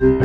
[0.00, 0.16] Dirty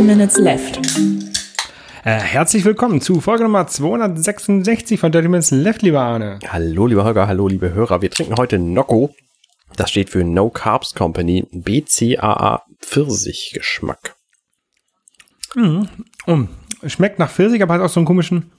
[0.00, 0.80] Minutes Left.
[2.04, 6.38] Äh, herzlich willkommen zu Folge Nummer 266 von Dirty Minutes Left, lieber Arne.
[6.48, 8.00] Hallo, lieber Holger, hallo, liebe Hörer.
[8.00, 9.14] Wir trinken heute Nocco.
[9.76, 14.16] Das steht für No Carbs Company BCAA Pfirsich Geschmack.
[15.54, 15.88] Mhm.
[16.28, 16.46] Oh,
[16.86, 18.52] schmeckt nach Pfirsich, aber hat auch so einen komischen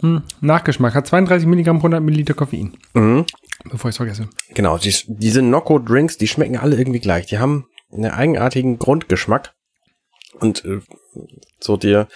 [0.00, 0.94] mh, Nachgeschmack.
[0.94, 2.76] Hat 32 Milligramm pro 100 Milliliter Koffein.
[2.94, 3.26] Mhm.
[3.64, 4.28] Bevor ich es vergesse.
[4.50, 7.26] Genau, die, diese Nocco Drinks, die schmecken alle irgendwie gleich.
[7.26, 9.54] Die haben einen eigenartigen Grundgeschmack.
[10.38, 10.80] Und äh,
[11.58, 12.06] so der,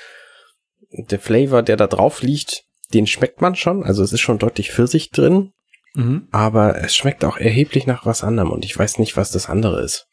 [0.92, 2.62] der Flavor, der da drauf liegt,
[2.94, 3.82] den schmeckt man schon.
[3.82, 5.52] Also es ist schon deutlich Pfirsich drin.
[5.94, 6.28] Mhm.
[6.30, 8.52] Aber es schmeckt auch erheblich nach was anderem.
[8.52, 10.06] Und ich weiß nicht, was das andere ist.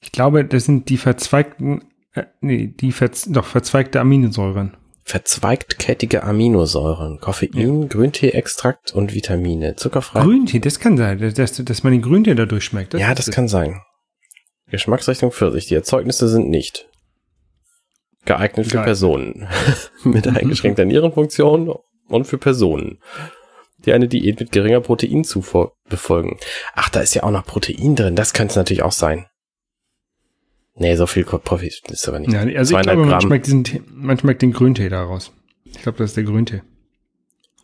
[0.00, 4.76] Ich glaube, das sind die verzweigten, äh, nee, die verz doch verzweigte Aminosäuren.
[5.04, 10.22] Verzweigtkettige Aminosäuren, Koffein, Grünteeextrakt und Vitamine, zuckerfrei.
[10.22, 12.94] Grüntee, das kann sein, dass, dass man den Grüntee dadurch schmeckt.
[12.94, 13.80] ja, das kann sein.
[14.70, 15.66] Geschmacksrichtung Pfirsich.
[15.66, 16.88] Die Erzeugnisse sind nicht
[18.24, 18.84] geeignet für Geil.
[18.84, 19.48] Personen
[20.04, 21.74] mit eingeschränkter Nierenfunktion
[22.08, 23.00] und für Personen,
[23.84, 26.38] die eine Diät mit geringer Proteinzufuhr befolgen.
[26.74, 28.16] Ach, da ist ja auch noch Protein drin.
[28.16, 29.26] Das könnte es natürlich auch sein.
[30.74, 32.32] Nee, so viel Profit ist aber nicht.
[32.32, 35.32] Ja, also ich 200 glaube, man schmeckt, diesen, man schmeckt den Grüntee daraus.
[35.64, 36.62] Ich glaube, das ist der Grüntee.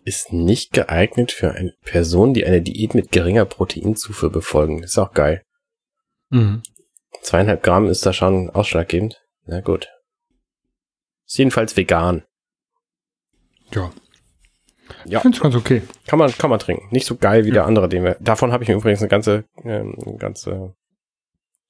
[0.04, 4.82] ist nicht geeignet für eine Person, die eine Diät mit geringer Proteinzufuhr befolgen.
[4.82, 5.42] Ist auch geil.
[6.30, 6.62] Mhm.
[7.22, 9.22] Zweieinhalb Gramm ist da schon ausschlaggebend.
[9.46, 9.88] Na gut.
[11.26, 12.24] Ist jedenfalls vegan.
[13.74, 13.90] Ja.
[15.04, 15.18] Ja.
[15.18, 15.82] Ich finde es ganz okay.
[16.06, 16.88] Kann man, kann man trinken.
[16.90, 18.16] Nicht so geil wie der andere, den wir.
[18.20, 20.74] Davon habe ich mir übrigens eine ganze, eine ganze,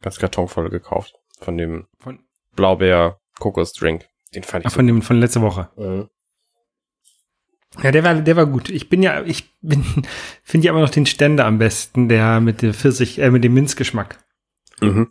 [0.00, 1.17] ganz Karton voll gekauft.
[1.40, 2.20] Von dem Von,
[2.54, 4.06] Blaubeer Kokos Drink.
[4.34, 5.70] Den fand ach, ich von dem von letzter Woche.
[5.76, 6.08] Mhm.
[7.82, 8.70] Ja, der war, der war gut.
[8.70, 9.84] Ich bin ja, ich bin,
[10.42, 13.54] finde ja immer noch den Ständer am besten, der mit dem Pfirsich, äh, mit dem
[13.54, 14.18] Minzgeschmack,
[14.80, 15.08] Mhm.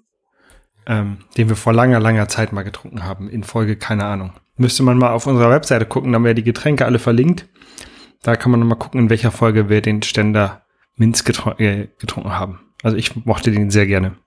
[0.85, 3.29] ähm, den wir vor langer, langer Zeit mal getrunken haben.
[3.29, 4.33] In Folge, keine Ahnung.
[4.57, 7.47] Müsste man mal auf unserer Webseite gucken, da haben wir ja die Getränke alle verlinkt.
[8.23, 11.87] Da kann man noch mal gucken, in welcher Folge wir den Ständer Minz getru äh,
[11.99, 12.59] getrunken haben.
[12.81, 14.17] Also ich mochte den sehr gerne.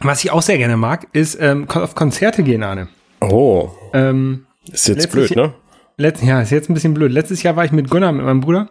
[0.00, 0.06] Ja.
[0.06, 2.88] Was ich auch sehr gerne mag, ist ähm, auf Konzerte gehen, Arne.
[3.20, 3.70] Oh.
[3.92, 5.54] Ähm, Ist jetzt blöd, ne?
[5.96, 7.12] Letztes Jahr ist jetzt ein bisschen blöd.
[7.12, 8.68] Letztes Jahr war ich mit Gunnar, mit meinem Bruder,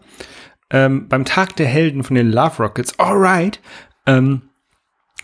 [0.70, 3.00] ähm, beim Tag der Helden von den Love Rockets.
[3.00, 3.62] Alright.
[4.06, 4.42] Ähm,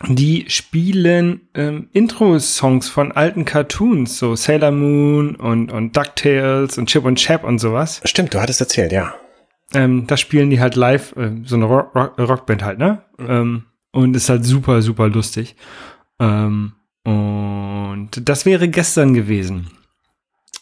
[0.08, 7.04] die spielen ähm, Intro-Songs von alten Cartoons, so Sailor Moon und, und DuckTales und Chip
[7.04, 8.00] und Chap und sowas.
[8.04, 9.14] Stimmt, du hattest erzählt, ja.
[9.74, 13.02] Ähm, das spielen die halt live, äh, so eine Rock Rock Rockband halt, ne?
[13.18, 15.56] Ähm, und ist halt super, super lustig.
[16.18, 16.72] Ähm,
[17.04, 19.70] und das wäre gestern gewesen.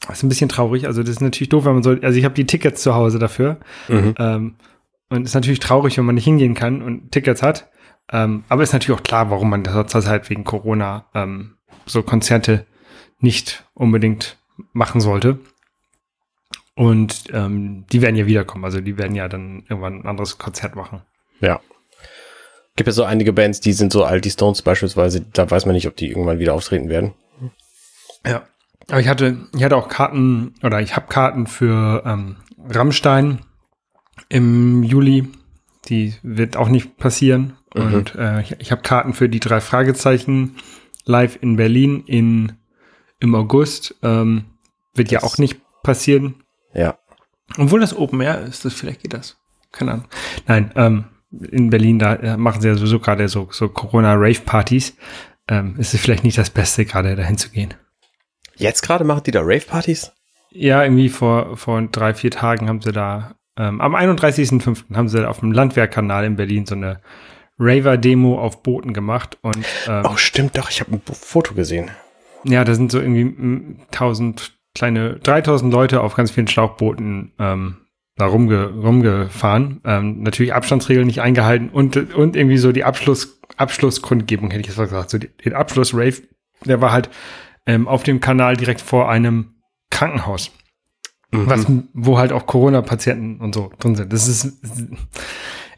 [0.06, 0.86] Das ist ein bisschen traurig.
[0.86, 2.00] Also das ist natürlich doof, wenn man soll.
[2.02, 3.58] Also ich habe die Tickets zu Hause dafür.
[3.88, 4.14] Mhm.
[4.18, 4.54] Ähm,
[5.10, 7.70] und ist natürlich traurig, wenn man nicht hingehen kann und Tickets hat.
[8.10, 11.56] Ähm, aber ist natürlich auch klar, warum man das zurzeit wegen Corona ähm,
[11.86, 12.66] so Konzerte
[13.20, 14.38] nicht unbedingt
[14.72, 15.38] machen sollte.
[16.74, 18.64] Und ähm, die werden ja wiederkommen.
[18.64, 21.02] Also die werden ja dann irgendwann ein anderes Konzert machen.
[21.40, 21.60] Ja.
[22.78, 25.74] Gibt ja so einige Bands, die sind so alt, die Stones beispielsweise, da weiß man
[25.74, 27.12] nicht, ob die irgendwann wieder auftreten werden.
[28.24, 28.44] Ja.
[28.88, 32.36] Aber ich hatte, ich hatte auch Karten, oder ich habe Karten für ähm,
[32.70, 33.40] Rammstein
[34.28, 35.26] im Juli.
[35.88, 37.56] Die wird auch nicht passieren.
[37.74, 37.82] Mhm.
[37.94, 40.54] Und äh, ich, ich habe Karten für die drei Fragezeichen
[41.04, 42.52] live in Berlin in,
[43.18, 43.96] im August.
[44.04, 44.44] Ähm,
[44.94, 46.44] wird ja Das- auch nicht passieren.
[46.74, 46.96] Ja.
[47.56, 49.36] Obwohl das Open Air ist, das vielleicht geht das.
[49.72, 50.06] Keine Ahnung.
[50.46, 54.96] Nein, ähm, in Berlin, da äh, machen sie ja sowieso gerade so, so Corona-Rave-Partys.
[55.48, 57.74] Ähm, ist es vielleicht nicht das Beste, gerade dahin zu gehen.
[58.56, 60.12] Jetzt gerade machen die da Rave-Partys?
[60.50, 64.94] Ja, irgendwie vor, vor drei, vier Tagen haben sie da, ähm, am 31.05.
[64.94, 67.00] haben sie auf dem Landwehrkanal in Berlin so eine
[67.58, 71.90] Raver-Demo auf Booten gemacht und ähm, Oh, stimmt doch, ich habe ein Foto gesehen.
[72.44, 77.76] ja, da sind so irgendwie mm, 1000 kleine, 3000 Leute auf ganz vielen Schlauchbooten ähm,
[78.18, 79.80] da rumge, rumgefahren.
[79.84, 84.76] Ähm, natürlich Abstandsregeln nicht eingehalten und, und irgendwie so die Abschluss, Abschlusskundgebung, hätte ich jetzt
[84.76, 85.10] mal gesagt.
[85.10, 86.22] So die, den Abschluss-Rave,
[86.64, 87.08] der war halt
[87.66, 89.54] ähm, auf dem Kanal direkt vor einem
[89.90, 90.50] Krankenhaus.
[91.30, 94.14] Was, wo halt auch Corona-Patienten und so drin sind.
[94.14, 94.62] Das ist,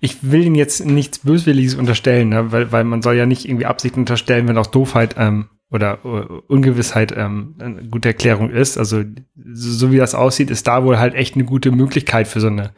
[0.00, 2.52] ich will ihnen jetzt nichts Böswilliges unterstellen, ne?
[2.52, 6.08] weil, weil man soll ja nicht irgendwie Absicht unterstellen, wenn aus Doofheit ähm, oder äh,
[6.48, 8.78] Ungewissheit ähm, eine gute Erklärung ist.
[8.78, 12.40] Also so, so wie das aussieht, ist da wohl halt echt eine gute Möglichkeit für
[12.40, 12.72] so eine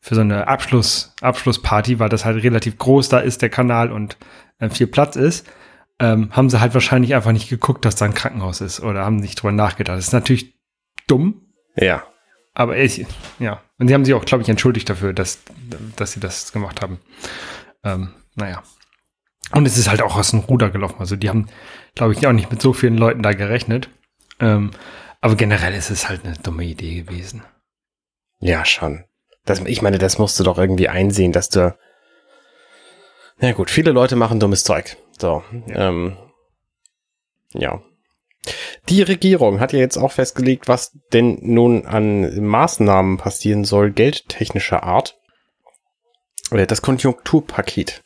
[0.00, 4.16] für so eine Abschluss Abschlussparty, weil das halt relativ groß da ist der Kanal und
[4.58, 5.46] äh, viel Platz ist.
[5.98, 9.16] ähm, haben sie halt wahrscheinlich einfach nicht geguckt, dass da ein Krankenhaus ist oder haben
[9.16, 9.96] nicht drüber nachgedacht.
[9.96, 10.54] Das ist natürlich
[11.06, 11.42] dumm.
[11.76, 12.02] Ja.
[12.54, 13.06] Aber ich,
[13.38, 13.62] ja.
[13.78, 15.42] Und sie haben sich auch, glaube ich, entschuldigt dafür, dass,
[15.96, 16.98] dass sie das gemacht haben.
[17.84, 18.62] Ähm, naja.
[19.52, 20.96] Und es ist halt auch aus dem Ruder gelaufen.
[20.98, 21.46] Also die haben,
[21.96, 23.90] glaube ich, auch nicht mit so vielen Leuten da gerechnet.
[24.38, 24.70] Ähm,
[25.20, 27.42] aber generell ist es halt eine dumme Idee gewesen.
[28.38, 29.04] Ja, schon.
[29.44, 31.76] Das, ich meine, das musst du doch irgendwie einsehen, dass du.
[33.38, 34.96] Na gut, viele Leute machen dummes Zeug.
[35.18, 35.42] So.
[35.66, 35.88] Ja.
[35.88, 36.16] Ähm,
[37.54, 37.82] ja.
[38.88, 44.82] Die Regierung hat ja jetzt auch festgelegt, was denn nun an Maßnahmen passieren soll, geldtechnischer
[44.82, 45.18] Art.
[46.50, 48.04] Äh, das Konjunkturpaket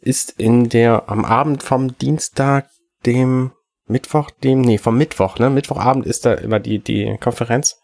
[0.00, 2.68] ist in der, am Abend vom Dienstag,
[3.06, 3.52] dem
[3.86, 5.50] Mittwoch, dem, nee, vom Mittwoch, ne?
[5.50, 7.80] Mittwochabend ist da immer die, die Konferenz.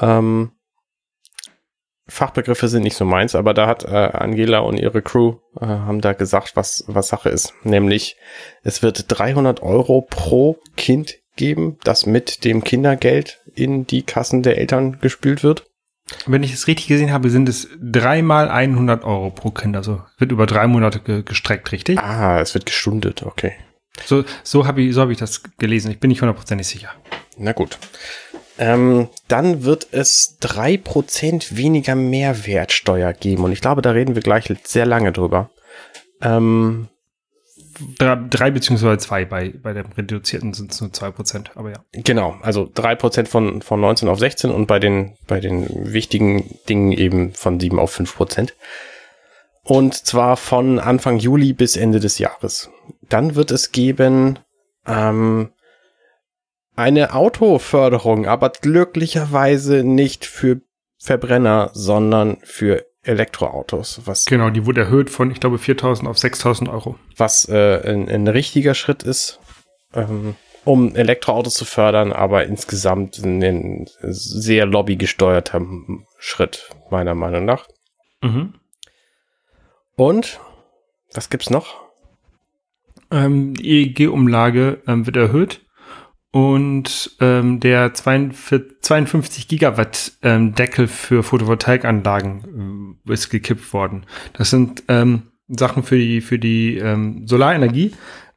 [0.00, 0.52] Ähm,
[2.06, 6.00] Fachbegriffe sind nicht so meins, aber da hat äh, Angela und ihre Crew äh, haben
[6.00, 7.54] da gesagt, was, was Sache ist.
[7.62, 8.16] Nämlich,
[8.62, 14.58] es wird 300 Euro pro Kind geben, das mit dem Kindergeld in die Kassen der
[14.58, 15.66] Eltern gespült wird.
[16.26, 19.74] Wenn ich es richtig gesehen habe, sind es dreimal 100 Euro pro Kind.
[19.74, 21.98] Also wird über drei Monate ge gestreckt, richtig?
[21.98, 23.54] Ah, es wird gestundet, okay.
[24.06, 25.90] So, so habe ich, so hab ich das gelesen.
[25.90, 26.90] Ich bin nicht hundertprozentig sicher.
[27.36, 27.78] Na gut.
[28.58, 33.44] Ähm, dann wird es drei Prozent weniger Mehrwertsteuer geben.
[33.44, 35.50] Und ich glaube, da reden wir gleich sehr lange drüber.
[36.22, 36.88] Ähm,
[37.98, 41.84] drei, drei beziehungsweise zwei, bei, bei dem reduzierten sind es nur zwei Prozent, aber ja.
[41.92, 46.58] Genau, also drei Prozent von, von 19 auf 16 und bei den, bei den wichtigen
[46.68, 48.54] Dingen eben von 7 auf 5 Prozent.
[49.64, 52.70] Und zwar von Anfang Juli bis Ende des Jahres.
[53.08, 54.38] Dann wird es geben
[54.86, 55.50] ähm,
[56.76, 60.60] eine Autoförderung, aber glücklicherweise nicht für
[60.98, 64.00] Verbrenner, sondern für Elektroautos.
[64.06, 66.98] Was genau, die wurde erhöht von, ich glaube, 4.000 auf 6.000 Euro.
[67.16, 69.40] Was äh, ein, ein richtiger Schritt ist,
[69.94, 75.60] ähm, um Elektroautos zu fördern, aber insgesamt ein, sehr lobbygesteuerter
[76.18, 77.68] Schritt, meiner Meinung nach.
[78.22, 78.54] Mhm.
[79.96, 80.40] Und
[81.12, 81.83] was gibt's noch?
[83.14, 85.60] Ähm, die EEG-Umlage ähm, wird erhöht
[86.32, 94.04] und ähm, der 42, 52 Gigawatt ähm, Deckel für Photovoltaikanlagen äh, ist gekippt worden.
[94.32, 97.92] Das sind ähm, Sachen für die für die ähm, Solarenergie.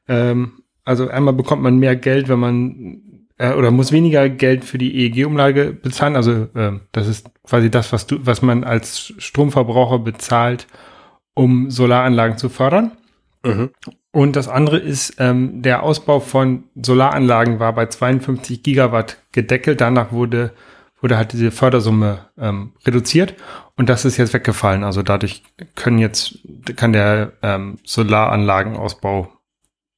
[0.07, 3.01] Ähm, also einmal bekommt man mehr Geld, wenn man
[3.39, 6.15] äh, oder muss weniger Geld für die EEG-Umlage bezahlen.
[6.15, 10.67] Also äh, das ist quasi das, was du, was man als Stromverbraucher bezahlt,
[11.33, 12.91] um Solaranlagen zu fördern.
[13.47, 13.71] Mhm.
[14.11, 19.81] Und das andere ist, ähm, der Ausbau von Solaranlagen war bei 52 Gigawatt gedeckelt.
[19.81, 20.53] Danach wurde,
[21.01, 23.35] wurde halt diese Fördersumme ähm, reduziert
[23.75, 24.83] und das ist jetzt weggefallen.
[24.83, 25.43] Also dadurch
[25.75, 26.39] können jetzt,
[26.75, 29.31] kann der ähm, Solaranlagenausbau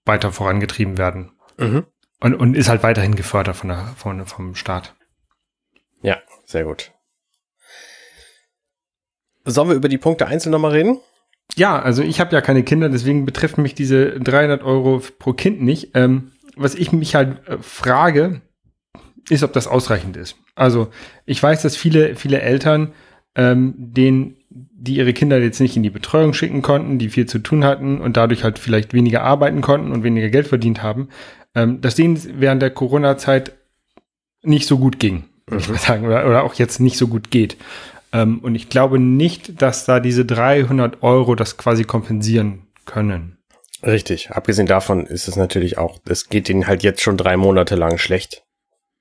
[0.06, 1.32] weiter vorangetrieben werden.
[1.58, 1.86] Mhm.
[2.20, 4.96] Und, und ist halt weiterhin gefördert von der, von, vom Staat.
[6.02, 6.92] Ja, sehr gut.
[9.46, 11.00] Sollen wir über die Punkte einzeln nochmal reden?
[11.60, 15.62] Ja, also ich habe ja keine Kinder, deswegen betreffen mich diese 300 Euro pro Kind
[15.62, 15.90] nicht.
[15.94, 18.40] Ähm, was ich mich halt äh, frage,
[19.30, 20.38] ist, ob das ausreichend ist.
[20.56, 20.88] Also
[21.26, 22.94] ich weiß, dass viele, viele Eltern,
[23.36, 27.40] ähm, denen, die ihre Kinder jetzt nicht in die Betreuung schicken konnten, die viel zu
[27.40, 31.10] tun hatten und dadurch halt vielleicht weniger arbeiten konnten und weniger Geld verdient haben,
[31.56, 33.52] ähm, dass denen während der Corona-Zeit
[34.44, 35.58] nicht so gut ging, mhm.
[35.58, 37.58] ich mal sagen, oder, oder auch jetzt nicht so gut geht.
[38.12, 43.38] Ähm, und ich glaube nicht, dass da diese 300 Euro das quasi kompensieren können.
[43.84, 44.32] Richtig.
[44.32, 47.98] Abgesehen davon ist es natürlich auch, es geht ihnen halt jetzt schon drei Monate lang
[47.98, 48.44] schlecht,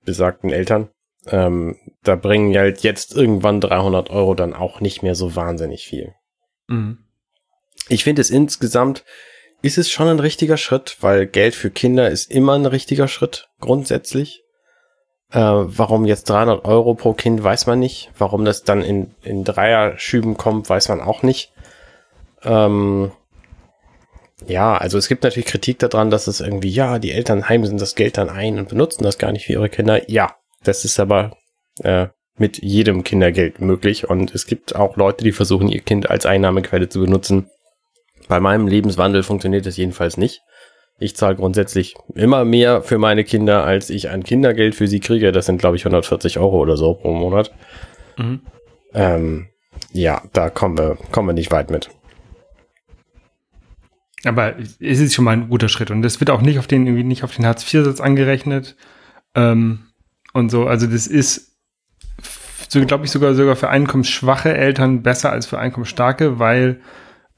[0.04, 0.88] besagten Eltern.
[1.26, 6.14] Ähm, da bringen halt jetzt irgendwann 300 Euro dann auch nicht mehr so wahnsinnig viel.
[6.68, 6.98] Mhm.
[7.88, 9.04] Ich finde es insgesamt,
[9.62, 13.48] ist es schon ein richtiger Schritt, weil Geld für Kinder ist immer ein richtiger Schritt,
[13.60, 14.44] grundsätzlich.
[15.30, 18.10] Äh, warum jetzt 300 Euro pro Kind, weiß man nicht.
[18.16, 21.52] Warum das dann in, in Dreier-Schüben kommt, weiß man auch nicht.
[22.42, 23.12] Ähm,
[24.46, 27.94] ja, also es gibt natürlich Kritik daran, dass es irgendwie, ja, die Eltern heimsen das
[27.94, 30.08] Geld dann ein und benutzen das gar nicht für ihre Kinder.
[30.10, 31.36] Ja, das ist aber
[31.82, 32.06] äh,
[32.36, 36.88] mit jedem Kindergeld möglich und es gibt auch Leute, die versuchen, ihr Kind als Einnahmequelle
[36.88, 37.50] zu benutzen.
[38.28, 40.42] Bei meinem Lebenswandel funktioniert das jedenfalls nicht.
[40.98, 45.30] Ich zahle grundsätzlich immer mehr für meine Kinder, als ich an Kindergeld für sie kriege.
[45.30, 47.52] Das sind, glaube ich, 140 Euro oder so pro Monat.
[48.16, 48.40] Mhm.
[48.94, 49.48] Ähm,
[49.92, 51.90] ja, da kommen wir, kommen wir nicht weit mit.
[54.24, 56.86] Aber es ist schon mal ein guter Schritt und das wird auch nicht auf den,
[56.86, 58.76] irgendwie nicht auf den Hartz-IV-Satz angerechnet.
[59.36, 59.86] Ähm,
[60.32, 61.56] und so, also das ist,
[62.68, 66.80] so glaube ich, sogar, sogar für einkommensschwache Eltern besser als für einkommensstarke, weil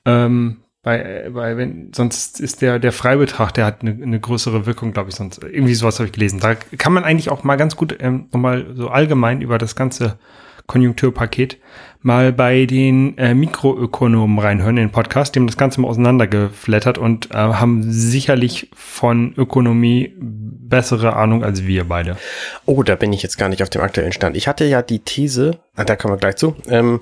[0.06, 4.92] ähm, Bei, bei wenn, sonst ist der, der Freibetrag, der hat eine, eine größere Wirkung,
[4.92, 5.42] glaube ich, sonst.
[5.42, 6.40] Irgendwie sowas habe ich gelesen.
[6.40, 10.18] Da kann man eigentlich auch mal ganz gut ähm, nochmal so allgemein über das ganze
[10.66, 11.58] Konjunkturpaket
[12.02, 16.96] mal bei den äh, Mikroökonomen reinhören in den Podcast, die haben das Ganze mal auseinandergeflattert
[16.96, 22.16] und äh, haben sicherlich von Ökonomie bessere Ahnung als wir beide.
[22.64, 24.36] Oh, da bin ich jetzt gar nicht auf dem aktuellen Stand.
[24.36, 27.00] Ich hatte ja die These, ah, da kommen wir gleich zu, ähm,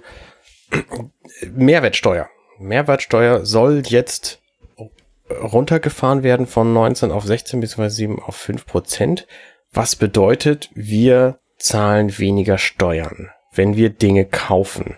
[1.54, 2.28] Mehrwertsteuer.
[2.58, 4.40] Mehrwertsteuer soll jetzt
[5.30, 7.88] runtergefahren werden von 19 auf 16 bzw.
[7.88, 9.26] 7 auf 5 Prozent.
[9.72, 14.96] Was bedeutet, wir zahlen weniger Steuern wenn wir Dinge kaufen.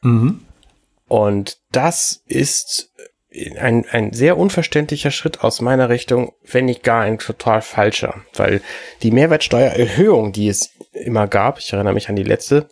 [0.00, 0.40] Mhm.
[1.06, 2.90] Und das ist
[3.58, 8.22] ein, ein sehr unverständlicher Schritt aus meiner Richtung, wenn nicht gar ein total falscher.
[8.34, 8.62] Weil
[9.02, 12.68] die Mehrwertsteuererhöhung, die es immer gab, ich erinnere mich an die letzte,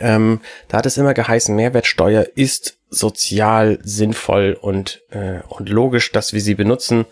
[0.00, 6.32] ähm, da hat es immer geheißen, Mehrwertsteuer ist sozial sinnvoll und, äh, und logisch, dass
[6.32, 7.06] wir sie benutzen,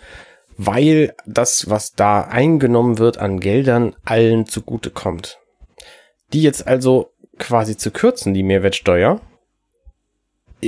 [0.56, 5.40] weil das, was da eingenommen wird an Geldern, allen zugute kommt
[6.32, 9.20] die jetzt also quasi zu kürzen, die Mehrwertsteuer,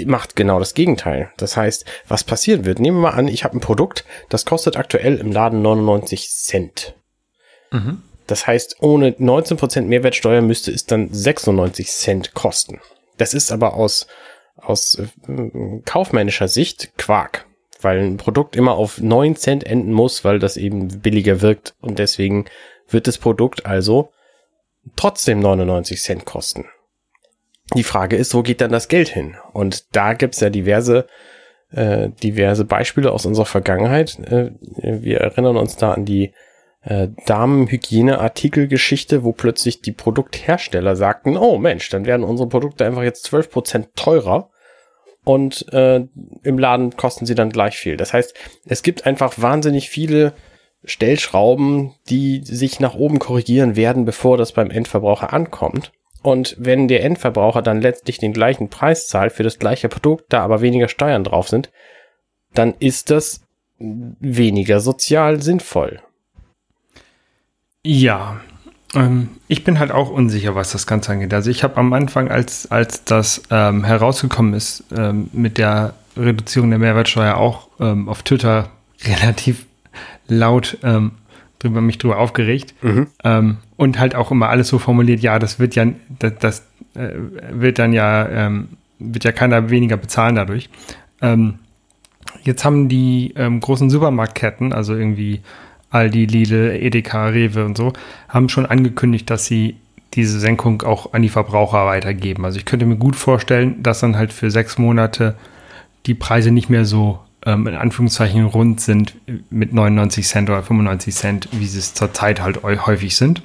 [0.06, 1.30] macht genau das Gegenteil.
[1.36, 4.76] Das heißt, was passieren wird, nehmen wir mal an, ich habe ein Produkt, das kostet
[4.76, 6.94] aktuell im Laden 99 Cent.
[7.70, 8.02] Mhm.
[8.32, 12.80] Das heißt, ohne 19% Mehrwertsteuer müsste es dann 96 Cent kosten.
[13.18, 14.06] Das ist aber aus,
[14.56, 17.44] aus äh, kaufmännischer Sicht Quark,
[17.82, 21.98] weil ein Produkt immer auf 9 Cent enden muss, weil das eben billiger wirkt und
[21.98, 22.46] deswegen
[22.88, 24.08] wird das Produkt also
[24.96, 26.64] trotzdem 99 Cent kosten.
[27.76, 29.36] Die Frage ist, wo geht dann das Geld hin?
[29.52, 31.06] Und da gibt's ja diverse,
[31.70, 34.18] äh, diverse Beispiele aus unserer Vergangenheit.
[34.20, 36.32] Äh, wir erinnern uns da an die
[36.82, 43.32] äh, Damenhygieneartikelgeschichte, wo plötzlich die Produkthersteller sagten, oh Mensch, dann werden unsere Produkte einfach jetzt
[43.32, 44.50] 12% teurer
[45.24, 46.04] und äh,
[46.42, 47.96] im Laden kosten sie dann gleich viel.
[47.96, 48.34] Das heißt,
[48.66, 50.32] es gibt einfach wahnsinnig viele
[50.84, 55.92] Stellschrauben, die sich nach oben korrigieren werden, bevor das beim Endverbraucher ankommt.
[56.22, 60.42] Und wenn der Endverbraucher dann letztlich den gleichen Preis zahlt für das gleiche Produkt, da
[60.42, 61.70] aber weniger Steuern drauf sind,
[62.54, 63.42] dann ist das
[63.78, 66.00] weniger sozial sinnvoll.
[67.84, 68.40] Ja,
[68.94, 71.34] ähm, ich bin halt auch unsicher, was das Ganze angeht.
[71.34, 76.70] Also ich habe am Anfang, als, als das ähm, herausgekommen ist, ähm, mit der Reduzierung
[76.70, 78.70] der Mehrwertsteuer auch ähm, auf Twitter
[79.04, 79.66] relativ
[80.28, 81.12] laut ähm,
[81.58, 83.06] drüber mich drüber aufgeregt mhm.
[83.22, 85.86] ähm, und halt auch immer alles so formuliert, ja, das wird ja,
[86.18, 87.10] das, das äh,
[87.50, 90.68] wird dann ja, ähm, wird ja keiner weniger bezahlen dadurch.
[92.42, 95.40] Jetzt haben die großen Supermarktketten, also irgendwie
[95.92, 97.92] Aldi, Lidl, Edeka, Rewe und so,
[98.28, 99.76] haben schon angekündigt, dass sie
[100.14, 102.44] diese Senkung auch an die Verbraucher weitergeben.
[102.44, 105.36] Also ich könnte mir gut vorstellen, dass dann halt für sechs Monate
[106.06, 109.14] die Preise nicht mehr so ähm, in Anführungszeichen rund sind
[109.50, 113.42] mit 99 Cent oder 95 Cent, wie sie es zurzeit halt häufig sind.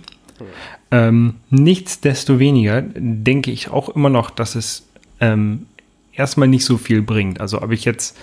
[0.92, 4.88] Ähm, nichtsdestoweniger denke ich auch immer noch, dass es
[5.20, 5.66] ähm,
[6.14, 7.42] erstmal nicht so viel bringt.
[7.42, 8.18] Also ob ich jetzt,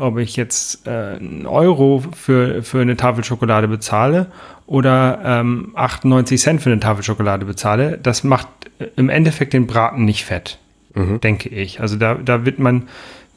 [0.00, 4.26] ob ich jetzt äh, einen Euro für, für eine Tafel Schokolade bezahle
[4.66, 8.48] oder ähm, 98 Cent für eine Tafel Schokolade bezahle, das macht
[8.96, 10.58] im Endeffekt den Braten nicht fett,
[10.94, 11.20] mhm.
[11.20, 11.80] denke ich.
[11.80, 12.88] Also da, da wird man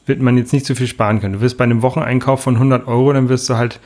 [0.06, 1.34] wird man jetzt nicht so viel sparen können.
[1.34, 3.78] Du wirst bei einem Wocheneinkauf von 100 Euro, dann wirst du halt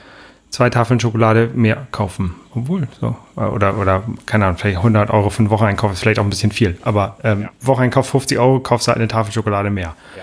[0.51, 2.35] zwei Tafeln Schokolade mehr kaufen.
[2.55, 3.17] Obwohl, so.
[3.37, 6.53] Oder, oder, keine Ahnung, vielleicht 100 Euro für einen Wocheneinkauf ist vielleicht auch ein bisschen
[6.53, 6.79] viel.
[6.83, 7.49] Aber ähm, ja.
[7.61, 9.95] Wocheneinkauf 50 Euro, kaufst du halt eine Tafel Schokolade mehr.
[10.17, 10.23] Ja.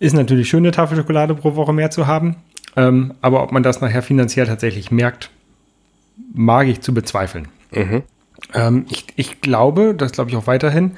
[0.00, 2.36] Ist natürlich schön, eine Tafel Schokolade pro Woche mehr zu haben.
[2.74, 5.30] Ähm, aber ob man das nachher finanziell tatsächlich merkt,
[6.32, 7.48] mag ich zu bezweifeln.
[7.70, 8.02] Mhm.
[8.54, 10.92] Ähm, ich, ich glaube, das glaube ich auch weiterhin,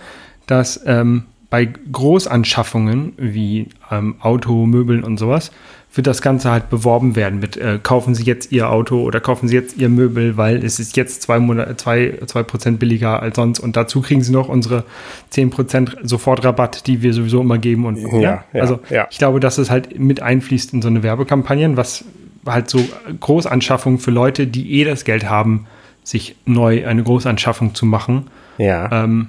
[0.46, 5.50] dass ähm, bei Großanschaffungen wie ähm, Auto, Möbeln und sowas
[5.94, 9.48] wird das Ganze halt beworben werden mit äh, kaufen Sie jetzt Ihr Auto oder kaufen
[9.48, 13.36] Sie jetzt Ihr Möbel, weil es ist jetzt zwei, Monate, zwei, zwei Prozent billiger als
[13.36, 14.84] sonst und dazu kriegen Sie noch unsere
[15.28, 19.06] zehn Prozent Sofortrabatt, die wir sowieso immer geben und ja, ja, ja also ja.
[19.10, 22.04] ich glaube, dass es halt mit einfließt in so eine Werbekampagne, was
[22.46, 22.80] halt so
[23.20, 25.66] Großanschaffungen für Leute, die eh das Geld haben,
[26.04, 28.28] sich neu eine Großanschaffung zu machen.
[28.58, 29.04] Ja.
[29.04, 29.28] Ähm,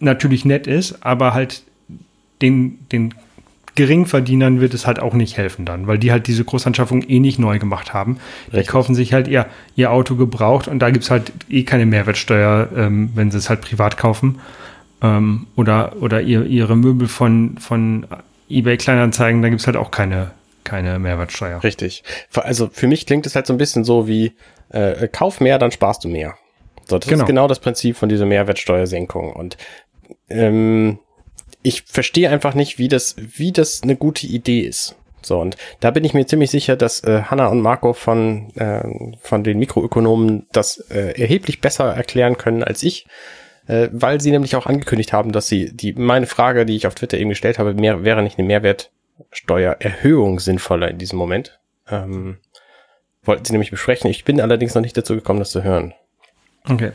[0.00, 1.64] natürlich nett ist, aber halt
[2.40, 3.14] den, den
[3.74, 7.38] Geringverdienern wird es halt auch nicht helfen dann, weil die halt diese Großanschaffung eh nicht
[7.38, 8.18] neu gemacht haben.
[8.46, 8.60] Richtig.
[8.60, 11.86] Die kaufen sich halt ihr, ihr Auto gebraucht und da gibt es halt eh keine
[11.86, 14.40] Mehrwertsteuer, ähm, wenn sie es halt privat kaufen.
[15.02, 18.06] Ähm, oder oder ihr, ihre Möbel von, von
[18.48, 20.30] eBay Kleinanzeigen, da gibt es halt auch keine,
[20.62, 21.62] keine Mehrwertsteuer.
[21.64, 22.04] Richtig.
[22.34, 24.32] Also für mich klingt es halt so ein bisschen so wie,
[24.70, 26.34] äh, kauf mehr, dann sparst du mehr.
[26.88, 27.22] So, das genau.
[27.22, 29.32] ist genau das Prinzip von dieser Mehrwertsteuersenkung.
[29.32, 29.56] Und
[30.28, 30.98] ähm,
[31.64, 34.94] ich verstehe einfach nicht, wie das, wie das eine gute Idee ist.
[35.22, 38.82] So, und da bin ich mir ziemlich sicher, dass äh, Hanna und Marco von, äh,
[39.20, 43.06] von den Mikroökonomen das äh, erheblich besser erklären können als ich,
[43.66, 46.94] äh, weil sie nämlich auch angekündigt haben, dass sie die meine Frage, die ich auf
[46.94, 51.58] Twitter eben gestellt habe, mehr, wäre nicht eine Mehrwertsteuererhöhung sinnvoller in diesem Moment.
[51.88, 52.36] Ähm,
[53.22, 54.10] wollten sie nämlich besprechen.
[54.10, 55.94] Ich bin allerdings noch nicht dazu gekommen, das zu hören.
[56.68, 56.92] Okay.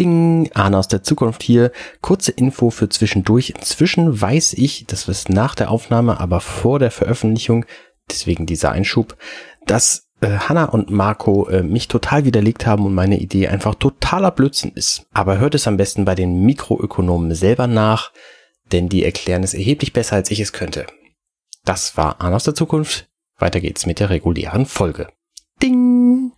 [0.00, 1.72] Ding, Arne aus der Zukunft hier.
[2.00, 3.50] Kurze Info für zwischendurch.
[3.50, 7.66] Inzwischen weiß ich, das ist nach der Aufnahme, aber vor der Veröffentlichung,
[8.10, 9.18] deswegen dieser Einschub,
[9.66, 14.30] dass äh, Hanna und Marco äh, mich total widerlegt haben und meine Idee einfach totaler
[14.30, 15.06] Blödsinn ist.
[15.12, 18.10] Aber hört es am besten bei den Mikroökonomen selber nach,
[18.72, 20.86] denn die erklären es erheblich besser, als ich es könnte.
[21.66, 23.10] Das war Arne aus der Zukunft.
[23.36, 25.08] Weiter geht's mit der regulären Folge.
[25.62, 26.32] Ding!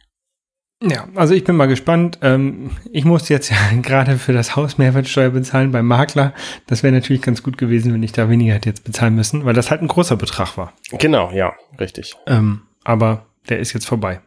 [0.85, 2.19] Ja, also ich bin mal gespannt.
[2.23, 6.35] Ähm, ich musste jetzt ja gerade für das Haus Mehrwertsteuer bezahlen beim Makler.
[6.67, 9.55] Das wäre natürlich ganz gut gewesen, wenn ich da weniger hätte jetzt bezahlen müssen, weil
[9.55, 10.73] das halt ein großer Betrag war.
[10.91, 12.17] Genau, ja, richtig.
[12.27, 14.21] Ähm, aber der ist jetzt vorbei.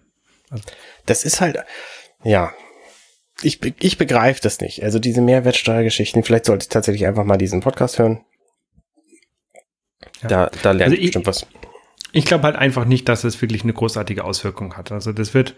[0.49, 0.63] Also.
[1.05, 1.57] Das ist halt,
[2.23, 2.53] ja,
[3.41, 4.83] ich, ich begreife das nicht.
[4.83, 8.23] Also diese Mehrwertsteuergeschichten, vielleicht sollte ich tatsächlich einfach mal diesen Podcast hören.
[10.21, 10.29] Ja.
[10.29, 11.45] Da, da lernt also ich bestimmt was.
[12.13, 14.93] Ich glaube halt einfach nicht, dass es wirklich eine großartige Auswirkung hat.
[14.93, 15.55] Also das wird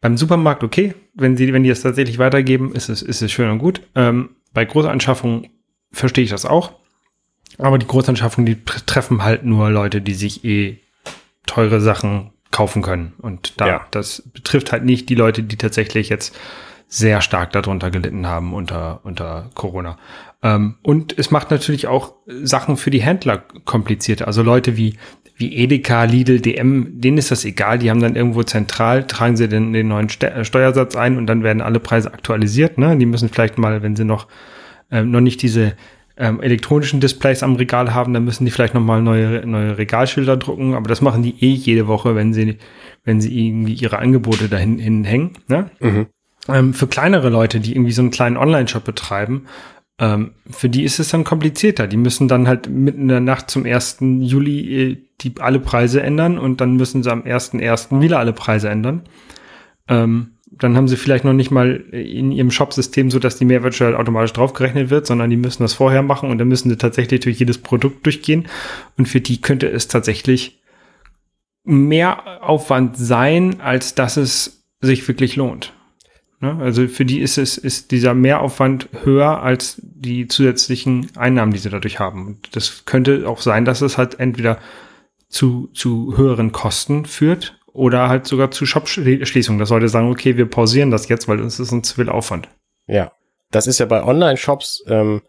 [0.00, 3.50] beim Supermarkt okay, wenn sie, wenn die es tatsächlich weitergeben, ist es, ist es schön
[3.50, 3.82] und gut.
[3.94, 5.48] Ähm, bei Großanschaffungen
[5.92, 6.72] verstehe ich das auch.
[7.58, 10.78] Aber die Großanschaffungen, die treffen halt nur Leute, die sich eh
[11.46, 13.14] teure Sachen kaufen können.
[13.18, 13.86] Und da, ja.
[13.90, 16.36] das betrifft halt nicht die Leute, die tatsächlich jetzt
[16.86, 19.98] sehr stark darunter gelitten haben unter, unter Corona.
[20.42, 24.26] Ähm, und es macht natürlich auch Sachen für die Händler komplizierter.
[24.26, 24.96] Also Leute wie
[25.38, 27.78] wie Edeka, Lidl, DM, denen ist das egal.
[27.78, 31.26] Die haben dann irgendwo zentral, tragen sie den, den neuen Ste äh, Steuersatz ein und
[31.26, 32.76] dann werden alle Preise aktualisiert.
[32.76, 32.96] Ne?
[32.98, 34.26] Die müssen vielleicht mal, wenn sie noch,
[34.90, 35.74] ähm, noch nicht diese
[36.16, 40.36] ähm, elektronischen Displays am Regal haben, dann müssen die vielleicht noch mal neue, neue Regalschilder
[40.36, 40.74] drucken.
[40.74, 42.58] Aber das machen die eh jede Woche, wenn sie,
[43.04, 45.30] wenn sie irgendwie ihre Angebote dahin hinhängen.
[45.46, 45.70] Ne?
[45.78, 46.06] Mhm.
[46.48, 49.46] Ähm, für kleinere Leute, die irgendwie so einen kleinen Online-Shop betreiben,
[50.00, 51.86] ähm, für die ist es dann komplizierter.
[51.86, 53.98] Die müssen dann halt mitten in der Nacht zum 1.
[54.00, 58.00] Juli äh, die alle Preise ändern und dann müssen sie am 1.1.
[58.00, 59.02] wieder alle Preise ändern.
[59.88, 63.98] Ähm, dann haben sie vielleicht noch nicht mal in ihrem Shop-System so, dass die Mehrwertsteuer
[63.98, 67.38] automatisch draufgerechnet wird, sondern die müssen das vorher machen und dann müssen sie tatsächlich durch
[67.38, 68.48] jedes Produkt durchgehen.
[68.96, 70.62] Und für die könnte es tatsächlich
[71.64, 75.74] mehr Aufwand sein, als dass es sich wirklich lohnt.
[76.40, 76.56] Ne?
[76.60, 81.70] Also für die ist es, ist dieser Mehraufwand höher als die zusätzlichen Einnahmen, die sie
[81.70, 82.26] dadurch haben.
[82.26, 84.58] Und das könnte auch sein, dass es halt entweder
[85.28, 89.58] zu, zu höheren Kosten führt oder halt sogar zu Shop-Schließungen.
[89.58, 92.48] Das sollte sagen, okay, wir pausieren das jetzt, weil es ist uns zu viel Aufwand.
[92.86, 93.12] Ja,
[93.50, 95.22] das ist ja bei Online-Shops, ähm,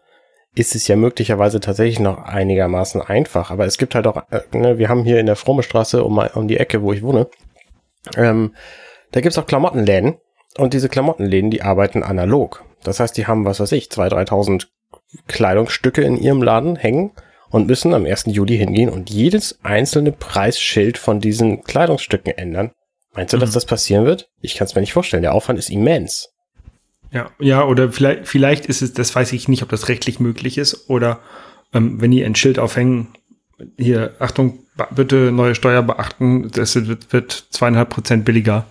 [0.54, 3.50] ist es ja möglicherweise tatsächlich noch einigermaßen einfach.
[3.50, 6.18] Aber es gibt halt auch, äh, ne, wir haben hier in der Fromme Straße um,
[6.18, 7.28] um die Ecke, wo ich wohne,
[8.16, 8.54] ähm,
[9.12, 10.16] da gibt's auch Klamottenläden
[10.56, 12.64] und diese Klamottenläden, die arbeiten analog.
[12.82, 14.66] Das heißt, die haben, was weiß ich, 2.000, 3.000
[15.28, 17.12] Kleidungsstücke in ihrem Laden hängen
[17.50, 18.24] und müssen am 1.
[18.26, 22.70] Juli hingehen und jedes einzelne Preisschild von diesen Kleidungsstücken ändern.
[23.14, 23.40] Meinst du, mhm.
[23.40, 24.30] dass das passieren wird?
[24.40, 25.22] Ich kann es mir nicht vorstellen.
[25.22, 26.30] Der Aufwand ist immens.
[27.12, 30.58] Ja, ja, oder vielleicht, vielleicht ist es, das weiß ich nicht, ob das rechtlich möglich
[30.58, 31.18] ist, oder
[31.72, 33.08] ähm, wenn die ein Schild aufhängen,
[33.76, 34.60] hier, Achtung,
[34.92, 38.64] bitte neue Steuer beachten, das wird, wird zweieinhalb Prozent billiger.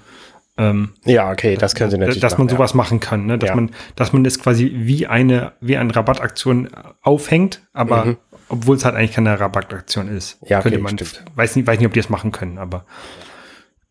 [0.57, 2.21] Ähm, ja, okay, das können sie natürlich.
[2.21, 2.77] Dass machen, man sowas ja.
[2.77, 3.37] machen kann, ne?
[3.37, 3.55] dass ja.
[3.55, 6.69] man, dass man das quasi wie eine, wie eine Rabattaktion
[7.01, 8.17] aufhängt, aber mhm.
[8.49, 10.38] Obwohl es halt eigentlich keine Rabattaktion ist.
[10.45, 11.23] Ja, könnte okay, man, stimmt.
[11.35, 12.85] weiß nicht, weiß nicht, ob die das machen können, aber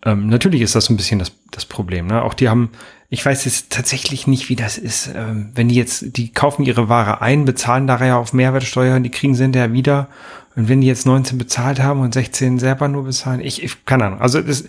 [0.05, 2.07] ähm, natürlich ist das ein bisschen das, das Problem.
[2.07, 2.23] Ne?
[2.23, 2.71] Auch die haben,
[3.09, 6.89] ich weiß jetzt tatsächlich nicht, wie das ist, ähm, wenn die jetzt, die kaufen ihre
[6.89, 10.09] Ware ein, bezahlen da ja auf Mehrwertsteuer und die kriegen sie hinterher wieder.
[10.55, 14.07] Und wenn die jetzt 19 bezahlt haben und 16 selber nur bezahlen, ich, ich keine
[14.07, 14.21] Ahnung.
[14.21, 14.65] Also das,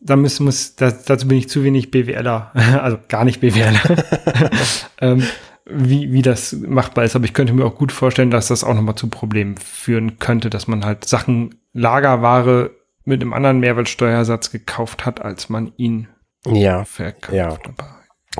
[0.00, 2.50] da muss, muss das, dazu bin ich zu wenig BWLer,
[2.82, 3.80] also gar nicht BWLer,
[5.00, 5.24] ähm,
[5.66, 7.16] wie, wie das machbar ist.
[7.16, 10.50] Aber ich könnte mir auch gut vorstellen, dass das auch nochmal zu Problemen führen könnte,
[10.50, 12.70] dass man halt Sachen, Lagerware
[13.04, 16.08] mit einem anderen Mehrwertsteuersatz gekauft hat, als man ihn
[16.46, 17.34] ja, verkauft.
[17.34, 17.56] Ja.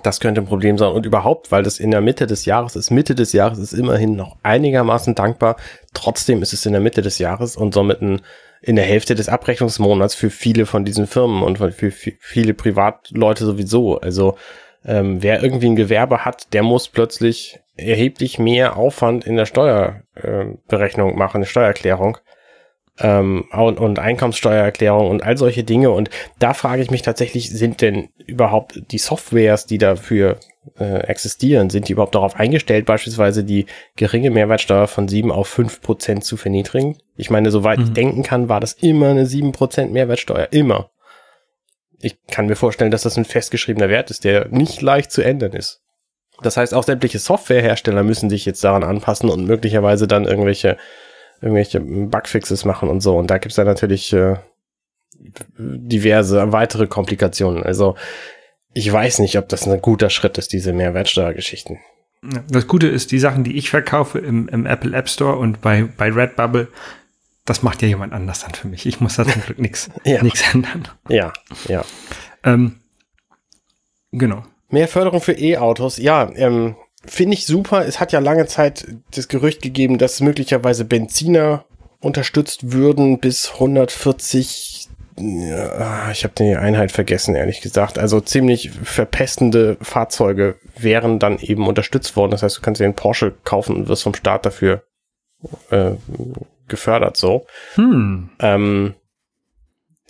[0.02, 0.92] Das könnte ein Problem sein.
[0.92, 4.16] Und überhaupt, weil das in der Mitte des Jahres ist, Mitte des Jahres ist immerhin
[4.16, 5.56] noch einigermaßen dankbar.
[5.92, 8.22] Trotzdem ist es in der Mitte des Jahres und somit ein
[8.62, 13.98] in der Hälfte des Abrechnungsmonats für viele von diesen Firmen und für viele Privatleute sowieso.
[13.98, 14.38] Also
[14.84, 21.12] ähm, wer irgendwie ein Gewerbe hat, der muss plötzlich erheblich mehr Aufwand in der Steuerberechnung
[21.12, 22.18] äh, machen, eine Steuererklärung
[22.98, 25.90] ähm, und, und Einkommenssteuererklärung und all solche Dinge.
[25.90, 30.38] Und da frage ich mich tatsächlich, sind denn überhaupt die Softwares, die dafür
[30.78, 31.70] äh, existieren?
[31.70, 33.66] Sind die überhaupt darauf eingestellt, beispielsweise die
[33.96, 36.98] geringe Mehrwertsteuer von 7 auf 5 Prozent zu verniedrigen?
[37.16, 37.84] Ich meine, soweit mhm.
[37.84, 40.48] ich denken kann, war das immer eine 7 Prozent Mehrwertsteuer.
[40.50, 40.90] Immer.
[42.02, 45.52] Ich kann mir vorstellen, dass das ein festgeschriebener Wert ist, der nicht leicht zu ändern
[45.52, 45.80] ist.
[46.42, 50.76] Das heißt, auch sämtliche Softwarehersteller müssen sich jetzt daran anpassen und möglicherweise dann irgendwelche,
[51.40, 53.16] irgendwelche Bugfixes machen und so.
[53.16, 54.36] Und da gibt's dann natürlich äh,
[55.56, 57.62] diverse weitere Komplikationen.
[57.62, 57.96] Also
[58.74, 61.78] ich weiß nicht, ob das ein guter Schritt ist, diese Mehrwertsteuergeschichten.
[62.48, 65.82] Das Gute ist, die Sachen, die ich verkaufe im, im Apple App Store und bei,
[65.96, 66.68] bei Redbubble,
[67.44, 68.86] das macht ja jemand anders dann für mich.
[68.86, 70.20] Ich muss da zum Glück nichts ja.
[70.52, 70.88] ändern.
[71.08, 71.32] Ja,
[71.68, 71.84] ja.
[72.44, 72.80] Ähm,
[74.12, 74.44] genau.
[74.68, 77.86] Mehr Förderung für E-Autos, ja, ähm, finde ich super.
[77.86, 81.64] Es hat ja lange Zeit das Gerücht gegeben, dass möglicherweise Benziner
[82.00, 87.98] unterstützt würden bis 140 ja, ich habe die Einheit vergessen, ehrlich gesagt.
[87.98, 92.30] Also ziemlich verpestende Fahrzeuge wären dann eben unterstützt worden.
[92.30, 94.84] Das heißt, du kannst dir einen Porsche kaufen und wirst vom Staat dafür
[95.70, 95.92] äh,
[96.72, 97.46] gefördert so.
[97.76, 98.30] Hm.
[98.40, 98.94] Ähm,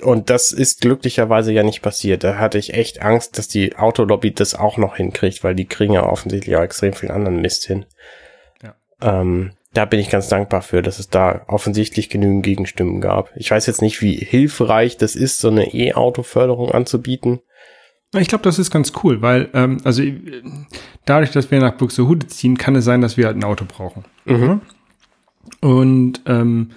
[0.00, 2.24] und das ist glücklicherweise ja nicht passiert.
[2.24, 5.92] Da hatte ich echt Angst, dass die Autolobby das auch noch hinkriegt, weil die kriegen
[5.92, 7.84] ja offensichtlich auch extrem viel anderen Mist hin.
[8.62, 8.74] Ja.
[9.00, 13.30] Ähm, da bin ich ganz dankbar für, dass es da offensichtlich genügend Gegenstimmen gab.
[13.36, 17.40] Ich weiß jetzt nicht, wie hilfreich das ist, so eine E-Auto-Förderung anzubieten.
[18.14, 20.02] Ich glaube, das ist ganz cool, weil ähm, also
[21.06, 24.04] dadurch, dass wir nach Buxtehude ziehen, kann es sein, dass wir halt ein Auto brauchen.
[24.26, 24.60] Mhm.
[25.62, 26.68] Und ähm,